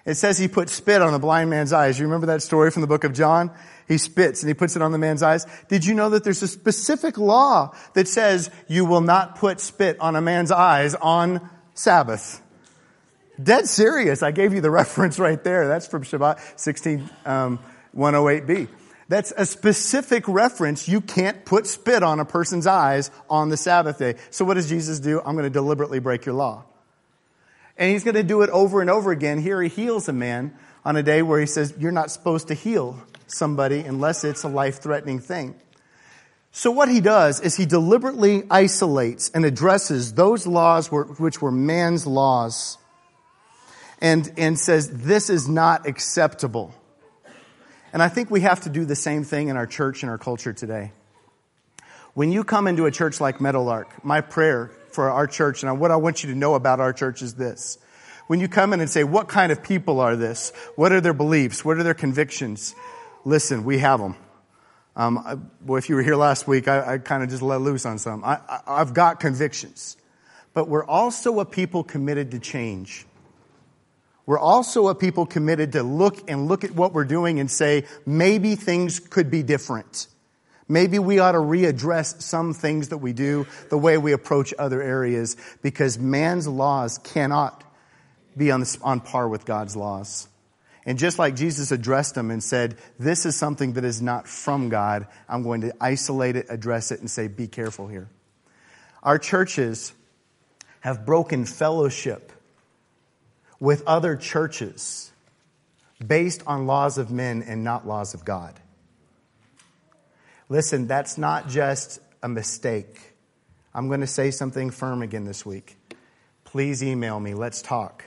It 0.06 0.16
says 0.16 0.38
he 0.38 0.50
put 0.50 0.70
spit 0.70 1.02
on 1.02 1.14
the 1.14 1.20
blind 1.20 1.50
man's 1.50 1.72
eyes. 1.72 1.98
You 1.98 2.06
remember 2.06 2.28
that 2.28 2.42
story 2.42 2.72
from 2.72 2.82
the 2.82 2.88
book 2.88 3.06
of 3.06 3.14
John? 3.14 3.52
He 3.88 3.98
spits 3.98 4.42
and 4.42 4.50
he 4.50 4.54
puts 4.54 4.76
it 4.76 4.82
on 4.82 4.92
the 4.92 4.98
man's 4.98 5.24
eyes. 5.24 5.46
Did 5.70 5.86
you 5.86 5.94
know 5.94 6.10
that 6.10 6.24
there's 6.24 6.44
a 6.44 6.48
specific 6.48 7.18
law 7.18 7.74
that 7.94 8.08
says 8.08 8.50
you 8.68 8.86
will 8.86 9.02
not 9.02 9.38
put 9.38 9.62
spit 9.62 9.98
on 10.02 10.16
a 10.16 10.22
man's 10.22 10.52
eyes 10.52 10.94
on 10.96 11.50
Sabbath? 11.74 12.42
Dead 13.42 13.68
serious. 13.68 14.24
I 14.24 14.32
gave 14.32 14.54
you 14.54 14.62
the 14.62 14.72
reference 14.82 15.20
right 15.20 15.42
there. 15.42 15.68
That's 15.68 15.88
from 15.88 16.04
Shabbat 16.04 16.60
16, 16.60 17.10
um, 17.26 17.60
108b. 17.96 18.68
That's 19.08 19.34
a 19.36 19.46
specific 19.46 20.28
reference. 20.28 20.88
You 20.88 21.02
can't 21.02 21.46
put 21.46 21.68
spit 21.68 22.04
on 22.04 22.20
a 22.20 22.26
person's 22.26 22.68
eyes 22.68 23.12
on 23.30 23.50
the 23.50 23.58
Sabbath 23.58 24.00
day. 24.00 24.16
So 24.32 24.44
what 24.44 24.56
does 24.56 24.70
Jesus 24.70 25.00
do? 25.00 25.20
I'm 25.20 25.36
going 25.36 25.44
to 25.44 25.50
deliberately 25.50 26.00
break 26.00 26.26
your 26.26 26.36
law. 26.36 26.66
And 27.78 27.92
he's 27.92 28.04
going 28.04 28.16
to 28.16 28.24
do 28.24 28.42
it 28.44 28.50
over 28.50 28.82
and 28.82 28.90
over 28.90 29.12
again. 29.12 29.40
Here 29.40 29.62
he 29.62 29.70
heals 29.70 30.08
a 30.08 30.14
man 30.14 30.54
on 30.86 30.96
a 30.96 31.04
day 31.04 31.22
where 31.22 31.40
he 31.40 31.46
says, 31.46 31.74
You're 31.78 31.92
not 31.92 32.12
supposed 32.12 32.50
to 32.50 32.54
heal 32.54 33.02
somebody 33.28 33.80
unless 33.80 34.24
it's 34.24 34.44
a 34.44 34.48
life 34.48 34.80
threatening 34.82 35.20
thing. 35.20 35.56
So 36.52 36.70
what 36.70 36.88
he 36.88 37.02
does 37.02 37.40
is 37.40 37.58
he 37.58 37.66
deliberately 37.66 38.44
isolates 38.50 39.32
and 39.32 39.44
addresses 39.44 40.14
those 40.14 40.46
laws 40.46 40.92
which 40.92 41.42
were 41.42 41.52
man's 41.52 42.06
laws 42.06 42.78
and, 44.00 44.32
and 44.38 44.60
says, 44.60 44.90
This 44.90 45.32
is 45.32 45.50
not 45.50 45.88
acceptable. 45.88 46.76
And 47.92 48.04
I 48.04 48.10
think 48.10 48.30
we 48.30 48.42
have 48.42 48.62
to 48.62 48.70
do 48.70 48.86
the 48.86 48.96
same 48.96 49.24
thing 49.24 49.48
in 49.48 49.58
our 49.58 49.66
church 49.66 50.04
and 50.04 50.10
our 50.12 50.18
culture 50.20 50.54
today. 50.54 50.92
When 52.14 52.32
you 52.32 52.44
come 52.44 52.68
into 52.68 52.86
a 52.86 52.92
church 52.92 53.20
like 53.20 53.42
Meadowlark, 53.42 54.06
my 54.06 54.22
prayer 54.22 54.72
for 54.94 55.10
our 55.10 55.28
church. 55.28 55.64
And 55.64 55.80
what 55.80 55.92
I 55.92 55.96
want 55.96 56.24
you 56.24 56.30
to 56.32 56.36
know 56.36 56.56
about 56.56 56.80
our 56.80 56.94
church 56.94 57.22
is 57.22 57.36
this. 57.36 57.78
When 58.28 58.40
you 58.40 58.48
come 58.48 58.74
in 58.74 58.80
and 58.80 58.90
say, 58.90 59.04
what 59.04 59.28
kind 59.28 59.52
of 59.52 59.64
people 59.64 60.00
are 60.00 60.16
this? 60.16 60.54
What 60.76 60.92
are 60.92 61.02
their 61.02 61.14
beliefs? 61.14 61.66
What 61.66 61.78
are 61.78 61.84
their 61.84 61.94
convictions? 61.94 62.74
Listen, 63.26 63.64
we 63.64 63.80
have 63.80 64.00
them. 64.00 64.16
Um, 64.96 65.18
I, 65.18 65.38
well, 65.66 65.78
if 65.78 65.90
you 65.90 65.96
were 65.96 66.04
here 66.04 66.16
last 66.16 66.48
week, 66.48 66.68
I, 66.68 66.94
I 66.94 66.98
kind 67.00 67.24
of 67.24 67.30
just 67.30 67.42
let 67.42 67.62
loose 67.62 67.86
on 67.86 67.98
some. 67.98 68.24
I, 68.24 68.40
I, 68.48 68.62
I've 68.68 68.94
got 68.94 69.20
convictions. 69.20 69.98
But 70.54 70.70
we're 70.70 70.86
also 70.86 71.40
a 71.40 71.46
people 71.46 71.84
committed 71.84 72.32
to 72.32 72.40
change. 72.40 73.06
We're 74.26 74.40
also 74.40 74.88
a 74.88 74.96
people 74.96 75.26
committed 75.26 75.74
to 75.74 75.84
look 75.84 76.30
and 76.30 76.48
look 76.48 76.64
at 76.64 76.72
what 76.72 76.94
we're 76.94 77.06
doing 77.06 77.40
and 77.40 77.52
say, 77.52 77.86
maybe 78.06 78.56
things 78.56 79.00
could 79.00 79.30
be 79.30 79.44
different. 79.44 80.08
Maybe 80.68 81.00
we 81.00 81.20
ought 81.20 81.34
to 81.34 81.40
readdress 81.40 82.22
some 82.22 82.54
things 82.54 82.90
that 82.90 83.00
we 83.00 83.14
do, 83.14 83.48
the 83.70 83.78
way 83.78 83.98
we 83.98 84.14
approach 84.14 84.54
other 84.58 84.82
areas, 84.82 85.36
because 85.62 86.00
man's 86.00 86.48
laws 86.48 86.98
cannot 86.98 87.64
be 88.36 88.52
on, 88.52 88.64
on 88.82 89.02
par 89.02 89.28
with 89.28 89.46
God's 89.46 89.76
laws. 89.76 90.28
And 90.86 90.98
just 90.98 91.18
like 91.18 91.36
Jesus 91.36 91.72
addressed 91.72 92.16
them 92.16 92.30
and 92.32 92.44
said, 92.44 92.78
This 93.00 93.26
is 93.26 93.36
something 93.36 93.74
that 93.74 93.86
is 93.86 94.02
not 94.02 94.28
from 94.28 94.70
God, 94.70 95.08
I'm 95.30 95.44
going 95.44 95.62
to 95.62 95.74
isolate 95.80 96.36
it, 96.36 96.48
address 96.50 96.92
it, 96.92 97.00
and 97.00 97.10
say, 97.10 97.28
Be 97.28 97.48
careful 97.48 97.88
here. 97.88 98.10
Our 99.02 99.18
churches 99.18 99.94
have 100.82 101.06
broken 101.06 101.46
fellowship 101.46 102.32
with 103.60 103.84
other 103.88 104.18
churches 104.18 105.12
based 106.06 106.44
on 106.46 106.68
laws 106.68 106.98
of 106.98 107.12
men 107.12 107.44
and 107.44 107.64
not 107.64 107.88
laws 107.88 108.14
of 108.14 108.26
God. 108.26 108.60
Listen, 110.54 110.86
that's 110.86 111.18
not 111.18 111.50
just 111.50 112.00
a 112.22 112.30
mistake. 112.30 113.16
I'm 113.74 113.88
going 113.88 114.02
to 114.02 114.08
say 114.08 114.30
something 114.30 114.70
firm 114.70 115.02
again 115.02 115.26
this 115.26 115.44
week. 115.44 115.76
Please 116.44 116.84
email 116.84 117.20
me. 117.20 117.34
Let's 117.34 117.64
talk. 117.64 118.06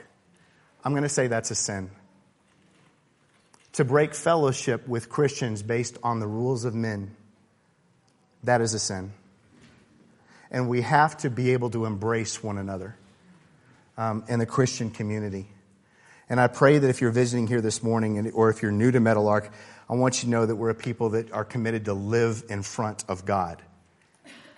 I'm 0.81 0.93
going 0.93 1.03
to 1.03 1.09
say 1.09 1.27
that's 1.27 1.51
a 1.51 1.55
sin. 1.55 1.91
To 3.73 3.83
break 3.83 4.13
fellowship 4.13 4.87
with 4.87 5.09
Christians 5.09 5.61
based 5.61 5.97
on 6.03 6.21
the 6.21 6.27
rules 6.27 6.63
of 6.63 6.73
men, 6.73 7.17
that 8.45 8.61
is 8.61 8.73
a 8.73 8.79
sin. 8.79 9.11
And 10.49 10.69
we 10.69 10.83
have 10.83 11.17
to 11.17 11.29
be 11.29 11.51
able 11.51 11.71
to 11.71 11.83
embrace 11.83 12.41
one 12.41 12.57
another 12.57 12.95
um, 13.97 14.23
in 14.29 14.39
the 14.39 14.45
Christian 14.45 14.89
community. 14.89 15.49
And 16.29 16.39
I 16.39 16.47
pray 16.47 16.77
that 16.77 16.89
if 16.89 16.99
you're 16.99 17.11
visiting 17.11 17.47
here 17.47 17.61
this 17.61 17.81
morning 17.81 18.31
or 18.31 18.49
if 18.49 18.61
you're 18.61 18.71
new 18.71 18.91
to 18.91 18.99
Meadowlark, 18.99 19.51
I 19.89 19.93
want 19.93 20.17
you 20.17 20.25
to 20.25 20.29
know 20.29 20.45
that 20.45 20.55
we're 20.55 20.69
a 20.69 20.75
people 20.75 21.11
that 21.11 21.31
are 21.31 21.45
committed 21.45 21.85
to 21.85 21.93
live 21.93 22.43
in 22.49 22.63
front 22.63 23.05
of 23.07 23.25
God 23.25 23.61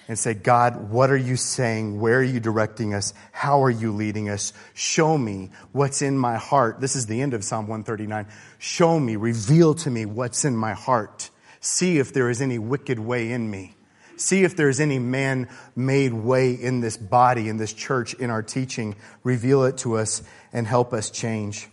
and 0.08 0.18
say, 0.18 0.34
God, 0.34 0.90
what 0.90 1.12
are 1.12 1.18
you 1.18 1.36
saying? 1.36 2.00
Where 2.02 2.18
are 2.18 2.24
you 2.24 2.40
directing 2.40 2.96
us? 2.96 3.14
How 3.32 3.64
are 3.64 3.70
you 3.70 3.92
leading 3.92 4.28
us? 4.28 4.54
Show 4.74 5.16
me 5.16 5.52
what's 5.72 6.02
in 6.02 6.18
my 6.18 6.38
heart. 6.38 6.82
This 6.82 6.96
is 6.96 7.06
the 7.06 7.22
end 7.22 7.36
of 7.36 7.44
Psalm 7.44 7.68
139. 7.68 8.26
Show 8.58 9.00
me, 9.00 9.16
reveal 9.16 9.76
to 9.76 9.92
me 9.92 10.08
what's 10.08 10.46
in 10.46 10.58
my 10.58 10.74
heart. 10.74 11.30
See 11.60 12.00
if 12.00 12.12
there 12.12 12.32
is 12.32 12.42
any 12.42 12.58
wicked 12.58 12.98
way 12.98 13.32
in 13.32 13.52
me. 13.52 13.76
See 14.20 14.44
if 14.44 14.58
there's 14.58 14.82
any 14.82 15.00
man 15.00 15.48
made 15.78 16.12
way 16.12 16.52
in 16.52 16.82
this 16.82 16.98
body, 16.98 17.48
in 17.48 17.56
this 17.56 17.72
church, 17.72 18.14
in 18.16 18.30
our 18.30 18.44
teaching. 18.44 18.98
Reveal 19.24 19.64
it 19.64 19.78
to 19.78 19.96
us 19.96 20.22
and 20.52 20.68
help 20.68 20.92
us 20.92 21.10
change. 21.10 21.70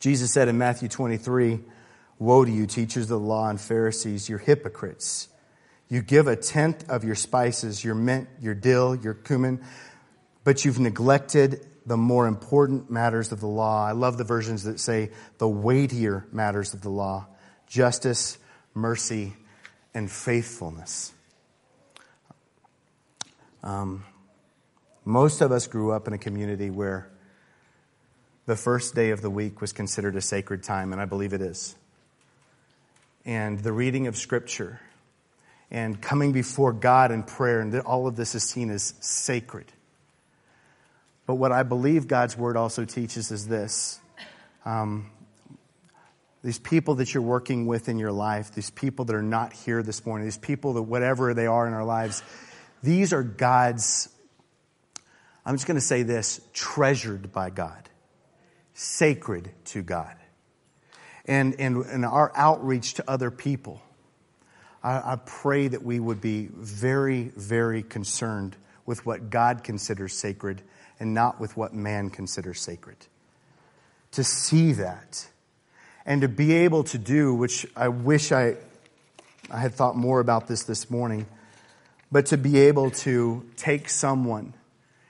Jesus 0.00 0.32
said 0.32 0.48
in 0.48 0.56
Matthew 0.56 0.88
23, 0.88 1.60
Woe 2.18 2.44
to 2.46 2.50
you, 2.50 2.66
teachers 2.66 3.04
of 3.04 3.08
the 3.10 3.18
law 3.18 3.50
and 3.50 3.60
Pharisees, 3.60 4.26
you're 4.26 4.38
hypocrites. 4.38 5.28
You 5.90 6.00
give 6.00 6.28
a 6.28 6.36
tenth 6.36 6.88
of 6.88 7.04
your 7.04 7.14
spices, 7.14 7.84
your 7.84 7.94
mint, 7.94 8.26
your 8.40 8.54
dill, 8.54 8.94
your 8.94 9.12
cumin, 9.14 9.62
but 10.44 10.64
you've 10.64 10.80
neglected 10.80 11.66
the 11.84 11.98
more 11.98 12.26
important 12.26 12.90
matters 12.90 13.32
of 13.32 13.40
the 13.40 13.46
law. 13.46 13.86
I 13.86 13.92
love 13.92 14.16
the 14.16 14.24
versions 14.24 14.64
that 14.64 14.80
say 14.80 15.10
the 15.36 15.48
weightier 15.48 16.26
matters 16.32 16.72
of 16.72 16.80
the 16.80 16.90
law 16.90 17.26
justice, 17.66 18.38
mercy, 18.72 19.34
and 19.92 20.10
faithfulness. 20.10 21.13
Um, 23.64 24.04
Most 25.06 25.40
of 25.40 25.52
us 25.52 25.66
grew 25.66 25.90
up 25.90 26.06
in 26.06 26.12
a 26.12 26.18
community 26.18 26.68
where 26.68 27.10
the 28.44 28.56
first 28.56 28.94
day 28.94 29.08
of 29.10 29.22
the 29.22 29.30
week 29.30 29.62
was 29.62 29.72
considered 29.72 30.16
a 30.16 30.20
sacred 30.20 30.62
time, 30.62 30.92
and 30.92 31.00
I 31.00 31.06
believe 31.06 31.32
it 31.32 31.40
is. 31.40 31.74
And 33.24 33.58
the 33.58 33.72
reading 33.72 34.06
of 34.06 34.16
Scripture 34.16 34.80
and 35.70 36.00
coming 36.00 36.32
before 36.32 36.74
God 36.74 37.10
in 37.10 37.22
prayer, 37.22 37.60
and 37.60 37.74
all 37.80 38.06
of 38.06 38.16
this 38.16 38.34
is 38.34 38.44
seen 38.44 38.70
as 38.70 38.92
sacred. 39.00 39.72
But 41.26 41.36
what 41.36 41.50
I 41.50 41.62
believe 41.62 42.06
God's 42.06 42.36
Word 42.36 42.58
also 42.58 42.84
teaches 42.84 43.30
is 43.30 43.48
this. 43.48 43.98
Um, 44.66 45.10
these 46.42 46.58
people 46.58 46.96
that 46.96 47.14
you're 47.14 47.22
working 47.22 47.66
with 47.66 47.88
in 47.88 47.98
your 47.98 48.12
life, 48.12 48.52
these 48.52 48.68
people 48.68 49.06
that 49.06 49.16
are 49.16 49.22
not 49.22 49.54
here 49.54 49.82
this 49.82 50.04
morning, 50.04 50.26
these 50.26 50.36
people 50.36 50.74
that 50.74 50.82
whatever 50.82 51.32
they 51.32 51.46
are 51.46 51.66
in 51.66 51.72
our 51.72 51.84
lives, 51.84 52.22
these 52.84 53.12
are 53.12 53.22
God's, 53.22 54.08
I'm 55.44 55.54
just 55.54 55.66
going 55.66 55.76
to 55.76 55.84
say 55.84 56.02
this, 56.02 56.40
treasured 56.52 57.32
by 57.32 57.50
God, 57.50 57.88
sacred 58.74 59.50
to 59.66 59.82
God. 59.82 60.14
And, 61.24 61.58
and, 61.58 61.84
and 61.86 62.04
our 62.04 62.30
outreach 62.36 62.94
to 62.94 63.10
other 63.10 63.30
people, 63.30 63.80
I, 64.82 65.12
I 65.12 65.16
pray 65.24 65.68
that 65.68 65.82
we 65.82 65.98
would 65.98 66.20
be 66.20 66.50
very, 66.52 67.32
very 67.36 67.82
concerned 67.82 68.56
with 68.84 69.06
what 69.06 69.30
God 69.30 69.64
considers 69.64 70.12
sacred 70.12 70.60
and 71.00 71.14
not 71.14 71.40
with 71.40 71.56
what 71.56 71.72
man 71.72 72.10
considers 72.10 72.60
sacred. 72.60 72.98
To 74.12 74.22
see 74.22 74.72
that 74.72 75.26
and 76.04 76.20
to 76.20 76.28
be 76.28 76.52
able 76.52 76.84
to 76.84 76.98
do, 76.98 77.34
which 77.34 77.66
I 77.74 77.88
wish 77.88 78.30
I, 78.30 78.56
I 79.50 79.58
had 79.58 79.72
thought 79.72 79.96
more 79.96 80.20
about 80.20 80.46
this 80.46 80.64
this 80.64 80.90
morning, 80.90 81.26
but 82.10 82.26
to 82.26 82.36
be 82.36 82.58
able 82.60 82.90
to 82.90 83.48
take 83.56 83.88
someone, 83.88 84.54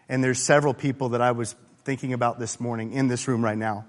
and 0.08 0.22
there's 0.22 0.42
several 0.42 0.74
people 0.74 1.10
that 1.10 1.20
I 1.20 1.32
was 1.32 1.54
thinking 1.84 2.12
about 2.12 2.38
this 2.38 2.60
morning 2.60 2.92
in 2.92 3.08
this 3.08 3.28
room 3.28 3.44
right 3.44 3.58
now, 3.58 3.86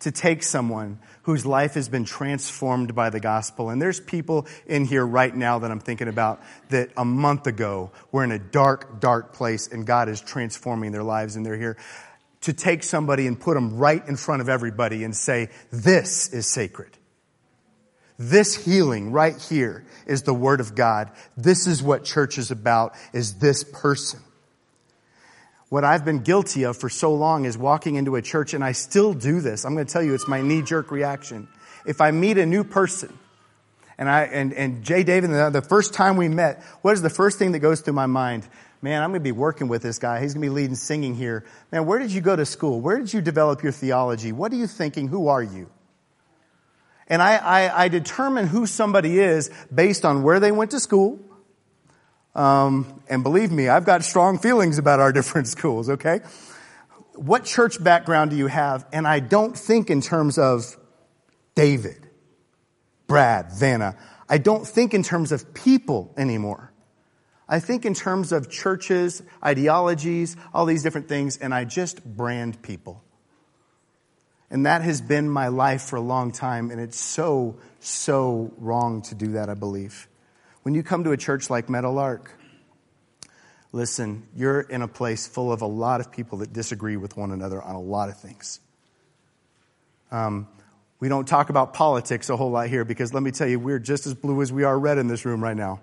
to 0.00 0.10
take 0.10 0.42
someone 0.42 0.98
whose 1.22 1.46
life 1.46 1.74
has 1.74 1.88
been 1.88 2.04
transformed 2.04 2.94
by 2.94 3.10
the 3.10 3.20
gospel. 3.20 3.70
And 3.70 3.80
there's 3.80 3.98
people 3.98 4.46
in 4.66 4.84
here 4.84 5.06
right 5.06 5.34
now 5.34 5.60
that 5.60 5.70
I'm 5.70 5.80
thinking 5.80 6.08
about 6.08 6.42
that 6.68 6.90
a 6.96 7.04
month 7.04 7.46
ago 7.46 7.90
were 8.12 8.22
in 8.22 8.30
a 8.30 8.38
dark, 8.38 9.00
dark 9.00 9.32
place 9.32 9.68
and 9.68 9.86
God 9.86 10.08
is 10.08 10.20
transforming 10.20 10.92
their 10.92 11.02
lives 11.02 11.36
and 11.36 11.46
they're 11.46 11.56
here 11.56 11.78
to 12.42 12.52
take 12.52 12.82
somebody 12.82 13.26
and 13.26 13.40
put 13.40 13.54
them 13.54 13.78
right 13.78 14.06
in 14.06 14.16
front 14.16 14.42
of 14.42 14.48
everybody 14.48 15.02
and 15.02 15.16
say, 15.16 15.48
this 15.70 16.32
is 16.32 16.46
sacred. 16.46 16.90
This 18.18 18.54
healing 18.54 19.12
right 19.12 19.40
here 19.40 19.84
is 20.06 20.22
the 20.22 20.34
Word 20.34 20.60
of 20.60 20.74
God. 20.74 21.10
This 21.36 21.66
is 21.66 21.82
what 21.82 22.04
church 22.04 22.38
is 22.38 22.50
about, 22.50 22.94
is 23.12 23.34
this 23.34 23.64
person. 23.64 24.20
What 25.68 25.84
I've 25.84 26.04
been 26.04 26.20
guilty 26.20 26.64
of 26.64 26.76
for 26.76 26.88
so 26.88 27.12
long 27.14 27.44
is 27.44 27.58
walking 27.58 27.96
into 27.96 28.16
a 28.16 28.22
church, 28.22 28.54
and 28.54 28.64
I 28.64 28.72
still 28.72 29.12
do 29.12 29.40
this. 29.40 29.64
I'm 29.64 29.74
going 29.74 29.86
to 29.86 29.92
tell 29.92 30.02
you, 30.02 30.14
it's 30.14 30.28
my 30.28 30.40
knee 30.40 30.62
jerk 30.62 30.90
reaction. 30.90 31.48
If 31.84 32.00
I 32.00 32.10
meet 32.10 32.38
a 32.38 32.46
new 32.46 32.64
person, 32.64 33.16
and 33.98 34.08
I, 34.08 34.22
and, 34.22 34.52
and 34.54 34.84
Jay 34.84 35.02
David, 35.02 35.30
the 35.30 35.62
first 35.62 35.92
time 35.92 36.16
we 36.16 36.28
met, 36.28 36.62
what 36.82 36.92
is 36.92 37.02
the 37.02 37.10
first 37.10 37.38
thing 37.38 37.52
that 37.52 37.60
goes 37.60 37.80
through 37.80 37.94
my 37.94 38.06
mind? 38.06 38.46
man, 38.82 39.02
I'm 39.02 39.10
going 39.10 39.20
to 39.20 39.24
be 39.24 39.32
working 39.32 39.66
with 39.68 39.82
this 39.82 39.98
guy. 39.98 40.20
He's 40.20 40.34
going 40.34 40.42
to 40.42 40.48
be 40.48 40.54
leading 40.54 40.76
singing 40.76 41.14
here. 41.14 41.44
Man, 41.72 41.86
where 41.86 41.98
did 41.98 42.12
you 42.12 42.20
go 42.20 42.36
to 42.36 42.46
school? 42.46 42.80
Where 42.80 42.98
did 42.98 43.12
you 43.12 43.20
develop 43.20 43.62
your 43.62 43.72
theology? 43.72 44.32
What 44.32 44.52
are 44.52 44.56
you 44.56 44.66
thinking? 44.66 45.08
Who 45.08 45.26
are 45.28 45.42
you? 45.42 45.68
And 47.08 47.22
I, 47.22 47.36
I, 47.36 47.84
I 47.84 47.88
determine 47.88 48.46
who 48.46 48.66
somebody 48.66 49.18
is 49.18 49.50
based 49.72 50.04
on 50.04 50.22
where 50.22 50.40
they 50.40 50.52
went 50.52 50.72
to 50.72 50.80
school. 50.80 51.20
Um, 52.34 53.02
and 53.08 53.22
believe 53.22 53.50
me, 53.50 53.68
I've 53.68 53.84
got 53.84 54.04
strong 54.04 54.38
feelings 54.38 54.78
about 54.78 55.00
our 55.00 55.12
different 55.18 55.48
schools, 55.48 55.88
okay? 55.88 56.20
What 57.14 57.44
church 57.44 57.82
background 57.82 58.30
do 58.30 58.36
you 58.36 58.48
have? 58.48 58.86
And 58.92 59.06
I 59.06 59.20
don't 59.20 59.56
think 59.56 59.88
in 59.90 60.00
terms 60.00 60.38
of 60.38 60.76
David, 61.54 62.06
Brad, 63.06 63.52
Vanna. 63.52 63.96
I 64.28 64.38
don't 64.38 64.66
think 64.66 64.92
in 64.92 65.02
terms 65.02 65.32
of 65.32 65.54
people 65.54 66.12
anymore. 66.16 66.72
I 67.48 67.60
think 67.60 67.86
in 67.86 67.94
terms 67.94 68.32
of 68.32 68.50
churches, 68.50 69.22
ideologies, 69.44 70.36
all 70.52 70.66
these 70.66 70.82
different 70.82 71.08
things, 71.08 71.36
and 71.36 71.54
I 71.54 71.64
just 71.64 72.04
brand 72.04 72.60
people. 72.60 73.04
And 74.50 74.66
that 74.66 74.82
has 74.82 75.00
been 75.00 75.28
my 75.28 75.48
life 75.48 75.82
for 75.82 75.96
a 75.96 76.00
long 76.00 76.30
time, 76.30 76.70
and 76.70 76.80
it's 76.80 76.98
so, 76.98 77.56
so 77.80 78.52
wrong 78.58 79.02
to 79.02 79.14
do 79.14 79.32
that, 79.32 79.48
I 79.48 79.54
believe. 79.54 80.06
When 80.62 80.74
you 80.74 80.82
come 80.82 81.04
to 81.04 81.12
a 81.12 81.16
church 81.16 81.50
like 81.50 81.68
Meadowlark, 81.68 82.32
listen, 83.72 84.26
you're 84.36 84.60
in 84.60 84.82
a 84.82 84.88
place 84.88 85.26
full 85.26 85.52
of 85.52 85.62
a 85.62 85.66
lot 85.66 86.00
of 86.00 86.12
people 86.12 86.38
that 86.38 86.52
disagree 86.52 86.96
with 86.96 87.16
one 87.16 87.32
another 87.32 87.60
on 87.60 87.74
a 87.74 87.80
lot 87.80 88.08
of 88.08 88.18
things. 88.18 88.60
Um, 90.12 90.46
we 91.00 91.08
don't 91.08 91.26
talk 91.26 91.50
about 91.50 91.74
politics 91.74 92.30
a 92.30 92.36
whole 92.36 92.50
lot 92.50 92.68
here 92.68 92.84
because 92.84 93.12
let 93.12 93.22
me 93.22 93.32
tell 93.32 93.48
you, 93.48 93.58
we're 93.58 93.78
just 93.78 94.06
as 94.06 94.14
blue 94.14 94.40
as 94.42 94.52
we 94.52 94.64
are 94.64 94.78
red 94.78 94.98
in 94.98 95.08
this 95.08 95.24
room 95.24 95.42
right 95.42 95.56
now. 95.56 95.80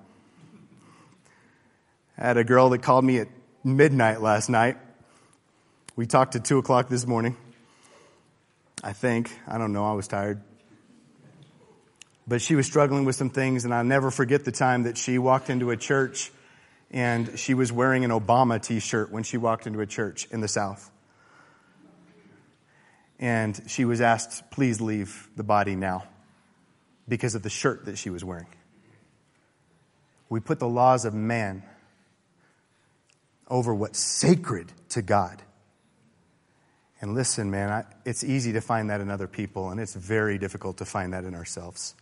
I 2.17 2.27
had 2.27 2.37
a 2.37 2.43
girl 2.43 2.69
that 2.69 2.81
called 2.81 3.03
me 3.03 3.19
at 3.19 3.27
midnight 3.63 4.21
last 4.21 4.49
night. 4.49 4.77
We 5.95 6.05
talked 6.05 6.35
at 6.35 6.45
2 6.45 6.57
o'clock 6.57 6.89
this 6.89 7.05
morning. 7.05 7.37
I 8.83 8.93
think. 8.93 9.31
I 9.47 9.57
don't 9.57 9.73
know. 9.73 9.85
I 9.85 9.93
was 9.93 10.07
tired. 10.07 10.41
But 12.27 12.41
she 12.41 12.55
was 12.55 12.65
struggling 12.65 13.05
with 13.05 13.15
some 13.15 13.29
things, 13.29 13.65
and 13.65 13.73
I'll 13.73 13.83
never 13.83 14.11
forget 14.11 14.45
the 14.45 14.51
time 14.51 14.83
that 14.83 14.97
she 14.97 15.17
walked 15.17 15.49
into 15.49 15.71
a 15.71 15.77
church 15.77 16.31
and 16.93 17.39
she 17.39 17.55
was 17.55 17.71
wearing 17.71 18.05
an 18.05 18.11
Obama 18.11 18.61
t 18.61 18.79
shirt 18.79 19.11
when 19.11 19.23
she 19.23 19.35
walked 19.35 19.65
into 19.65 19.81
a 19.81 19.85
church 19.87 20.27
in 20.29 20.41
the 20.41 20.47
South. 20.47 20.91
And 23.19 23.59
she 23.67 23.83
was 23.83 23.99
asked, 23.99 24.51
please 24.51 24.79
leave 24.79 25.27
the 25.35 25.43
body 25.43 25.75
now 25.75 26.03
because 27.07 27.35
of 27.35 27.41
the 27.41 27.49
shirt 27.49 27.85
that 27.85 27.97
she 27.97 28.11
was 28.11 28.23
wearing. 28.23 28.47
We 30.29 30.39
put 30.39 30.59
the 30.59 30.67
laws 30.67 31.05
of 31.05 31.13
man 31.13 31.63
over 33.47 33.73
what's 33.73 33.99
sacred 33.99 34.71
to 34.89 35.01
God. 35.01 35.41
And 37.03 37.15
listen, 37.15 37.51
man, 37.51 37.69
I, 37.69 37.83
it's 38.05 38.23
easy 38.23 38.53
to 38.53 38.61
find 38.61 38.89
that 38.89 39.01
in 39.01 39.11
other 39.11 39.27
people, 39.27 39.71
and 39.71 39.77
it's 39.81 39.93
very 39.93 40.37
difficult 40.37 40.77
to 40.77 40.85
find 40.85 41.11
that 41.11 41.25
in 41.25 41.35
ourselves. 41.35 41.95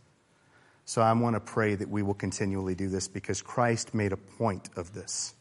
So 0.86 1.02
I 1.02 1.12
want 1.14 1.36
to 1.36 1.40
pray 1.40 1.74
that 1.74 1.90
we 1.90 2.04
will 2.04 2.14
continually 2.14 2.76
do 2.76 2.88
this 2.88 3.08
because 3.08 3.42
Christ 3.42 3.96
made 3.96 4.12
a 4.12 4.18
point 4.18 4.70
of 4.76 4.94
this. 4.94 5.34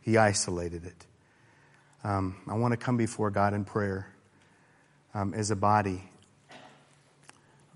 He 0.00 0.16
isolated 0.16 0.84
it. 0.84 1.06
Um, 2.02 2.34
I 2.48 2.54
want 2.54 2.72
to 2.72 2.76
come 2.76 2.96
before 2.96 3.30
God 3.30 3.54
in 3.54 3.64
prayer 3.64 4.12
um, 5.14 5.32
as 5.32 5.52
a 5.52 5.56
body, 5.56 6.02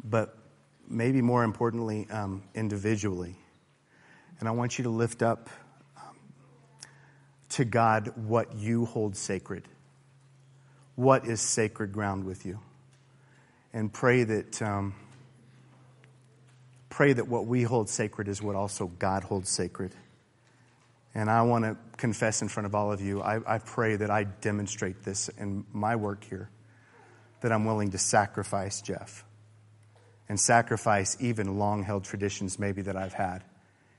but 0.02 0.36
maybe 0.88 1.22
more 1.22 1.44
importantly, 1.44 2.08
um, 2.10 2.42
individually. 2.56 3.36
And 4.40 4.48
I 4.48 4.50
want 4.50 4.76
you 4.76 4.82
to 4.82 4.90
lift 4.90 5.22
up 5.22 5.48
to 7.50 7.64
God 7.64 8.12
what 8.16 8.56
you 8.56 8.86
hold 8.86 9.14
sacred. 9.14 9.68
What 10.98 11.28
is 11.28 11.40
sacred 11.40 11.92
ground 11.92 12.24
with 12.24 12.44
you? 12.44 12.58
And 13.72 13.92
pray 13.92 14.24
that, 14.24 14.60
um, 14.60 14.96
pray 16.90 17.12
that 17.12 17.28
what 17.28 17.46
we 17.46 17.62
hold 17.62 17.88
sacred 17.88 18.26
is 18.26 18.42
what 18.42 18.56
also 18.56 18.88
God 18.88 19.22
holds 19.22 19.48
sacred. 19.48 19.92
And 21.14 21.30
I 21.30 21.42
want 21.42 21.64
to 21.66 21.76
confess 21.98 22.42
in 22.42 22.48
front 22.48 22.66
of 22.66 22.74
all 22.74 22.90
of 22.90 23.00
you, 23.00 23.22
I, 23.22 23.38
I 23.46 23.58
pray 23.58 23.94
that 23.94 24.10
I 24.10 24.24
demonstrate 24.24 25.04
this 25.04 25.28
in 25.38 25.64
my 25.72 25.94
work 25.94 26.24
here, 26.24 26.50
that 27.42 27.52
I'm 27.52 27.64
willing 27.64 27.92
to 27.92 27.98
sacrifice 27.98 28.82
Jeff 28.82 29.24
and 30.28 30.40
sacrifice 30.40 31.16
even 31.20 31.60
long 31.60 31.84
held 31.84 32.02
traditions 32.02 32.58
maybe 32.58 32.82
that 32.82 32.96
I've 32.96 33.14
had 33.14 33.44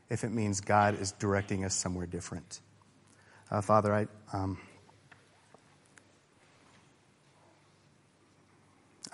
if 0.09 0.25
it 0.25 0.33
means 0.33 0.59
God 0.59 0.99
is 0.99 1.13
directing 1.13 1.63
us 1.63 1.75
somewhere 1.75 2.07
different. 2.07 2.59
Uh, 3.49 3.61
Father, 3.61 3.93
I, 3.93 4.07
um, 4.33 4.57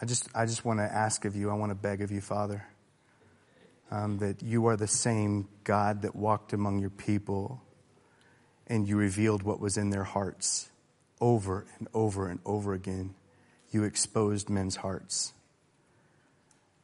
I 0.02 0.06
just, 0.06 0.28
I 0.36 0.46
just 0.46 0.66
want 0.66 0.80
to 0.80 0.84
ask 0.84 1.26
of 1.26 1.36
you, 1.36 1.50
I 1.50 1.54
want 1.54 1.72
to 1.72 1.76
beg 1.76 2.02
of 2.02 2.12
you, 2.12 2.22
Father, 2.22 2.66
um, 3.92 4.18
that 4.18 4.44
you 4.44 4.66
are 4.68 4.76
the 4.76 4.88
same 4.88 5.48
God 5.64 6.02
that 6.02 6.16
walked 6.16 6.54
among 6.54 6.80
your 6.80 6.90
people 6.90 7.62
and 8.68 8.88
you 8.88 8.98
revealed 8.98 9.44
what 9.44 9.60
was 9.60 9.78
in 9.78 9.92
their 9.92 10.04
hearts 10.04 10.70
over 11.22 11.66
and 11.80 11.88
over 11.94 12.28
and 12.28 12.40
over 12.46 12.74
again. 12.74 13.14
You 13.72 13.84
exposed 13.84 14.50
men's 14.50 14.78
hearts. 14.78 15.34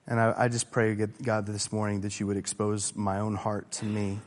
And 0.07 0.19
I, 0.19 0.33
I 0.37 0.47
just 0.47 0.71
pray, 0.71 0.95
God, 0.95 1.45
this 1.45 1.71
morning 1.71 2.01
that 2.01 2.19
you 2.19 2.27
would 2.27 2.37
expose 2.37 2.95
my 2.95 3.19
own 3.19 3.35
heart 3.35 3.71
to 3.73 3.85
me. 3.85 4.19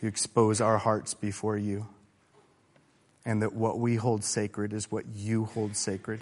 You 0.00 0.08
expose 0.08 0.60
our 0.60 0.78
hearts 0.78 1.14
before 1.14 1.56
you 1.56 1.86
and 3.24 3.42
that 3.42 3.52
what 3.52 3.78
we 3.78 3.96
hold 3.96 4.24
sacred 4.24 4.72
is 4.72 4.90
what 4.90 5.04
you 5.14 5.44
hold 5.44 5.76
sacred. 5.76 6.20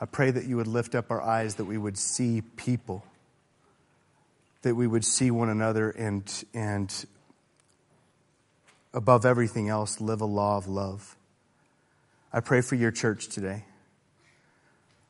I 0.00 0.06
pray 0.06 0.30
that 0.30 0.46
you 0.46 0.56
would 0.56 0.66
lift 0.66 0.94
up 0.94 1.10
our 1.10 1.20
eyes, 1.20 1.56
that 1.56 1.66
we 1.66 1.76
would 1.76 1.98
see 1.98 2.42
people, 2.56 3.04
that 4.62 4.74
we 4.74 4.86
would 4.86 5.04
see 5.04 5.30
one 5.30 5.50
another, 5.50 5.90
and, 5.90 6.44
and 6.54 7.04
above 8.94 9.26
everything 9.26 9.68
else, 9.68 10.00
live 10.00 10.22
a 10.22 10.26
law 10.26 10.56
of 10.56 10.66
love. 10.66 11.16
I 12.32 12.40
pray 12.40 12.62
for 12.62 12.76
your 12.76 12.90
church 12.90 13.28
today. 13.28 13.64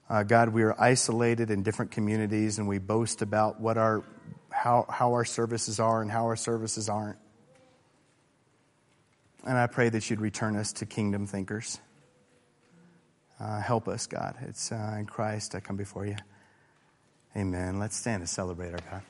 Uh, 0.09 0.25
God, 0.25 0.49
we 0.49 0.65
are 0.65 0.75
isolated 0.81 1.53
in 1.53 1.63
different 1.63 1.93
communities 1.93 2.59
and 2.59 2.67
we 2.67 2.79
boast 2.79 3.23
about 3.23 3.61
what 3.61 3.79
our, 3.79 4.03
how, 4.51 4.87
how 4.89 5.13
our 5.13 5.25
services 5.25 5.79
are 5.79 6.03
and 6.03 6.11
how 6.11 6.25
our 6.25 6.35
services 6.35 6.89
aren't. 6.89 7.19
And 9.47 9.57
I 9.57 9.69
pray 9.69 9.89
that 9.89 10.11
you'd 10.11 10.21
return 10.21 10.57
us 10.57 10.73
to 10.75 10.87
kingdom 10.87 11.29
thinkers. 11.29 11.79
Uh, 13.41 13.61
help 13.61 13.89
us, 13.89 14.07
God. 14.07 14.37
It's 14.43 14.71
uh, 14.71 14.97
in 14.99 15.07
Christ 15.07 15.55
I 15.55 15.61
come 15.61 15.77
before 15.77 16.05
you. 16.05 16.17
Amen. 17.37 17.79
Let's 17.79 17.97
stand 17.97 18.21
and 18.21 18.29
celebrate 18.29 18.73
our 18.73 18.81
God. 18.91 19.03